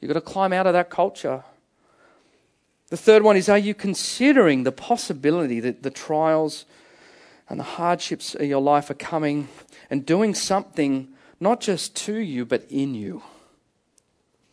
You've 0.02 0.10
got 0.10 0.16
to 0.16 0.22
climb 0.22 0.52
out 0.52 0.66
of 0.66 0.74
that 0.74 0.90
culture. 0.90 1.44
The 2.90 2.98
third 2.98 3.22
one 3.22 3.38
is, 3.38 3.50
are 3.50 3.58
you 3.58 3.76
considering 3.76 4.64
the 4.64 4.72
possibility 4.72 5.60
that 5.60 5.84
the 5.84 5.92
trials 5.92 6.66
and 7.48 7.60
the 7.60 7.64
hardships 7.64 8.34
of 8.34 8.44
your 8.44 8.62
life 8.62 8.90
are 8.90 8.96
coming 8.96 9.48
and 9.92 10.06
doing 10.06 10.34
something 10.34 11.10
not 11.40 11.62
just 11.62 11.96
to 11.98 12.16
you, 12.16 12.46
but 12.46 12.66
in 12.70 12.96
you? 12.96 13.22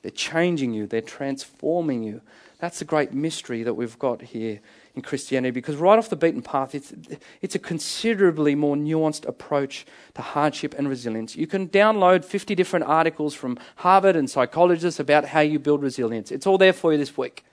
They're 0.03 0.11
changing 0.11 0.75
you, 0.75 0.87
they're 0.87 1.01
transforming 1.01 2.03
you. 2.03 2.21
That's 2.59 2.79
the 2.79 2.87
great 2.87 3.13
mystery 3.13 3.63
that 3.65 3.75
we've 3.75 3.99
got 3.99 4.23
here 4.23 4.61
in 4.95 5.03
Christianity 5.03 5.51
because 5.51 5.77
right 5.77 5.99
off 5.99 6.09
the 6.09 6.17
beaten 6.17 6.41
path, 6.41 6.75
it's, 6.75 6.95
it's 7.43 7.55
a 7.55 7.59
considerably 7.59 8.55
more 8.55 8.77
nuanced 8.77 9.29
approach 9.29 9.85
to 10.15 10.23
hardship 10.23 10.75
and 10.79 10.89
resilience. 10.89 11.37
You 11.37 11.47
can 11.47 11.69
download 11.69 12.25
50 12.25 12.55
different 12.55 12.87
articles 12.87 13.35
from 13.35 13.59
Harvard 13.77 14.17
and 14.17 14.31
psychologists 14.31 14.99
about 14.99 15.27
how 15.27 15.41
you 15.41 15.59
build 15.59 15.83
resilience. 15.83 16.33
It's 16.33 16.47
all 16.47 16.57
there 16.57 16.73
for 16.73 16.93
you 16.93 16.99
this 16.99 17.17
week. 17.19 17.45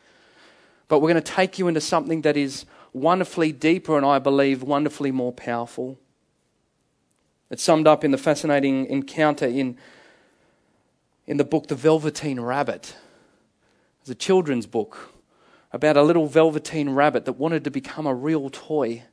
But 0.88 1.00
we're 1.00 1.12
going 1.12 1.24
to 1.24 1.32
take 1.32 1.60
you 1.60 1.68
into 1.68 1.82
something 1.82 2.22
that 2.22 2.38
is 2.38 2.66
wonderfully 2.94 3.52
deeper 3.52 3.98
and 3.98 4.06
I 4.06 4.20
believe 4.20 4.64
wonderfully 4.64 5.12
more 5.12 5.34
powerful. 5.34 6.00
It's 7.50 7.64
summed 7.64 7.88
up 7.88 8.06
in 8.06 8.12
the 8.12 8.18
fascinating 8.18 8.86
encounter 8.86 9.48
in, 9.48 9.78
in 11.28 11.36
the 11.36 11.44
book 11.44 11.68
The 11.68 11.76
Velveteen 11.76 12.40
Rabbit 12.40 12.96
it's 14.04 14.10
a 14.10 14.16
children's 14.16 14.66
book 14.66 15.14
about 15.72 15.96
a 15.96 16.04
little 16.04 16.28
velveteen 16.28 16.90
rabbit 16.90 17.24
that 17.24 17.38
wanted 17.38 17.64
to 17.64 17.72
become 17.72 18.06
a 18.06 18.14
real 18.14 18.50
toy. 18.50 19.04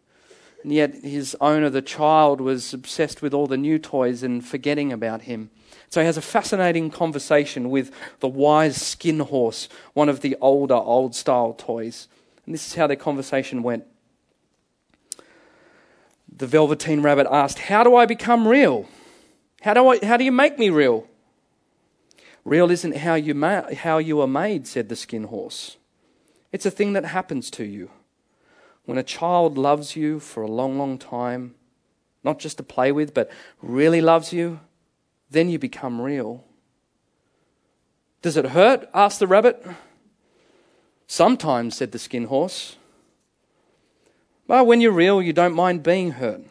And 0.64 0.72
yet 0.72 0.96
his 0.96 1.36
owner, 1.40 1.70
the 1.70 1.80
child, 1.80 2.40
was 2.40 2.74
obsessed 2.74 3.22
with 3.22 3.32
all 3.32 3.46
the 3.46 3.56
new 3.56 3.78
toys 3.78 4.24
and 4.24 4.44
forgetting 4.44 4.92
about 4.92 5.22
him. 5.22 5.50
So 5.90 6.00
he 6.00 6.06
has 6.06 6.16
a 6.16 6.22
fascinating 6.22 6.90
conversation 6.90 7.70
with 7.70 7.92
the 8.18 8.26
wise 8.26 8.82
skin 8.82 9.20
horse, 9.20 9.68
one 9.94 10.08
of 10.08 10.22
the 10.22 10.36
older, 10.40 10.74
old 10.74 11.14
style 11.14 11.54
toys. 11.54 12.08
And 12.44 12.52
this 12.52 12.66
is 12.66 12.74
how 12.74 12.88
their 12.88 12.96
conversation 12.96 13.62
went. 13.62 13.84
The 16.36 16.48
Velveteen 16.48 17.00
Rabbit 17.00 17.28
asked, 17.30 17.60
How 17.60 17.84
do 17.84 17.94
I 17.94 18.06
become 18.06 18.48
real? 18.48 18.88
How 19.60 19.72
do, 19.74 19.86
I, 19.86 20.04
how 20.04 20.16
do 20.16 20.24
you 20.24 20.32
make 20.32 20.58
me 20.58 20.68
real? 20.68 21.06
Real 22.44 22.70
isn't 22.70 22.96
how 22.96 23.14
you, 23.14 23.34
ma- 23.34 23.74
how 23.74 23.98
you 23.98 24.20
are 24.20 24.26
made, 24.26 24.66
said 24.66 24.88
the 24.88 24.96
skin 24.96 25.24
horse. 25.24 25.76
It's 26.52 26.66
a 26.66 26.70
thing 26.70 26.94
that 26.94 27.04
happens 27.04 27.50
to 27.52 27.64
you. 27.64 27.90
When 28.84 28.98
a 28.98 29.02
child 29.02 29.58
loves 29.58 29.94
you 29.94 30.20
for 30.20 30.42
a 30.42 30.50
long, 30.50 30.78
long 30.78 30.98
time, 30.98 31.54
not 32.24 32.38
just 32.38 32.56
to 32.56 32.62
play 32.62 32.92
with, 32.92 33.14
but 33.14 33.30
really 33.62 34.00
loves 34.00 34.32
you, 34.32 34.60
then 35.30 35.48
you 35.48 35.58
become 35.58 36.00
real. 36.00 36.44
Does 38.22 38.36
it 38.36 38.46
hurt? 38.46 38.88
asked 38.92 39.20
the 39.20 39.26
rabbit. 39.26 39.64
Sometimes, 41.06 41.76
said 41.76 41.92
the 41.92 41.98
skin 41.98 42.24
horse. 42.24 42.76
But 44.46 44.66
when 44.66 44.80
you're 44.80 44.92
real, 44.92 45.22
you 45.22 45.32
don't 45.32 45.54
mind 45.54 45.82
being 45.82 46.12
hurt. 46.12 46.42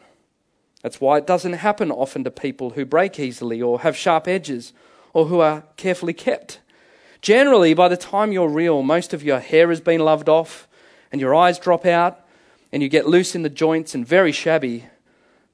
That's 0.82 1.00
why 1.00 1.18
it 1.18 1.26
doesn't 1.26 1.52
happen 1.54 1.90
often 1.90 2.24
to 2.24 2.30
people 2.30 2.70
who 2.70 2.84
break 2.84 3.20
easily 3.20 3.60
or 3.60 3.80
have 3.80 3.96
sharp 3.96 4.26
edges 4.26 4.72
or 5.12 5.26
who 5.26 5.40
are 5.40 5.64
carefully 5.76 6.12
kept. 6.12 6.60
Generally, 7.20 7.74
by 7.74 7.88
the 7.88 7.96
time 7.96 8.32
you're 8.32 8.48
real, 8.48 8.82
most 8.82 9.12
of 9.12 9.22
your 9.22 9.40
hair 9.40 9.68
has 9.68 9.80
been 9.80 10.00
loved 10.00 10.28
off 10.28 10.66
and 11.12 11.20
your 11.20 11.34
eyes 11.34 11.58
drop 11.58 11.84
out 11.84 12.24
and 12.72 12.82
you 12.82 12.88
get 12.88 13.06
loose 13.06 13.34
in 13.34 13.42
the 13.42 13.50
joints 13.50 13.94
and 13.94 14.06
very 14.06 14.32
shabby. 14.32 14.86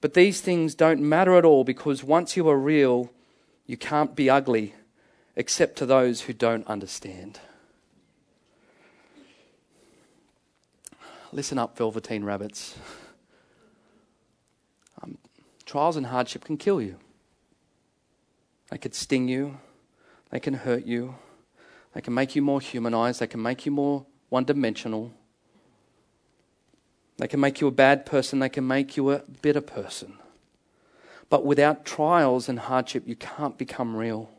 But 0.01 0.15
these 0.15 0.41
things 0.41 0.75
don't 0.75 1.01
matter 1.01 1.37
at 1.37 1.45
all 1.45 1.65
because 1.65 2.05
once 2.05 2.37
you 2.37 2.49
are 2.49 2.59
real, 2.59 3.11
you 3.67 3.77
can't 3.77 4.15
be 4.15 4.31
ugly 4.31 4.75
except 5.35 5.77
to 5.77 5.87
those 5.87 6.23
who 6.23 6.33
don't 6.33 6.67
understand. 6.67 7.41
Listen 11.33 11.59
up, 11.59 11.77
velveteen 11.77 12.25
rabbits. 12.25 12.77
Um, 15.03 15.19
trials 15.65 15.97
and 15.97 16.07
hardship 16.07 16.45
can 16.45 16.57
kill 16.57 16.81
you. 16.81 16.97
They 18.71 18.79
could 18.79 18.95
sting 18.95 19.29
you, 19.29 19.59
they 20.31 20.41
can 20.41 20.55
hurt 20.55 20.85
you, 20.85 21.15
they 21.95 22.01
can 22.01 22.15
make 22.15 22.35
you 22.35 22.43
more 22.43 22.61
humanized, 22.61 23.21
they 23.21 23.27
can 23.27 23.43
make 23.43 23.65
you 23.65 23.73
more 23.73 24.07
one 24.29 24.45
dimensional. 24.45 25.13
They 27.19 27.29
can 27.29 27.41
make 27.41 27.61
you 27.61 27.67
a 27.67 27.73
bad 27.73 28.05
person, 28.05 28.41
they 28.41 28.49
can 28.49 28.67
make 28.67 28.97
you 28.97 29.11
a 29.11 29.23
bitter 29.41 29.61
person. 29.61 30.19
But 31.29 31.45
without 31.45 31.85
trials 31.85 32.49
and 32.49 32.59
hardship, 32.59 33.05
you 33.07 33.17
can't 33.17 33.57
become 33.57 33.97
real. 33.97 34.31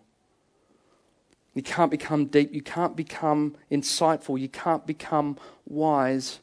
You 1.54 1.64
can't 1.64 1.90
become 1.90 2.28
deep. 2.28 2.54
You 2.54 2.62
can't 2.62 2.96
become 2.96 3.56
insightful. 3.72 4.40
You 4.40 4.48
can't 4.48 4.86
become 4.86 5.38
wise. 5.66 6.40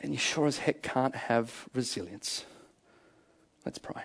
And 0.00 0.12
you 0.12 0.18
sure 0.18 0.46
as 0.46 0.58
heck 0.58 0.82
can't 0.82 1.16
have 1.16 1.66
resilience. 1.74 2.44
Let's 3.64 3.78
pray. 3.78 4.02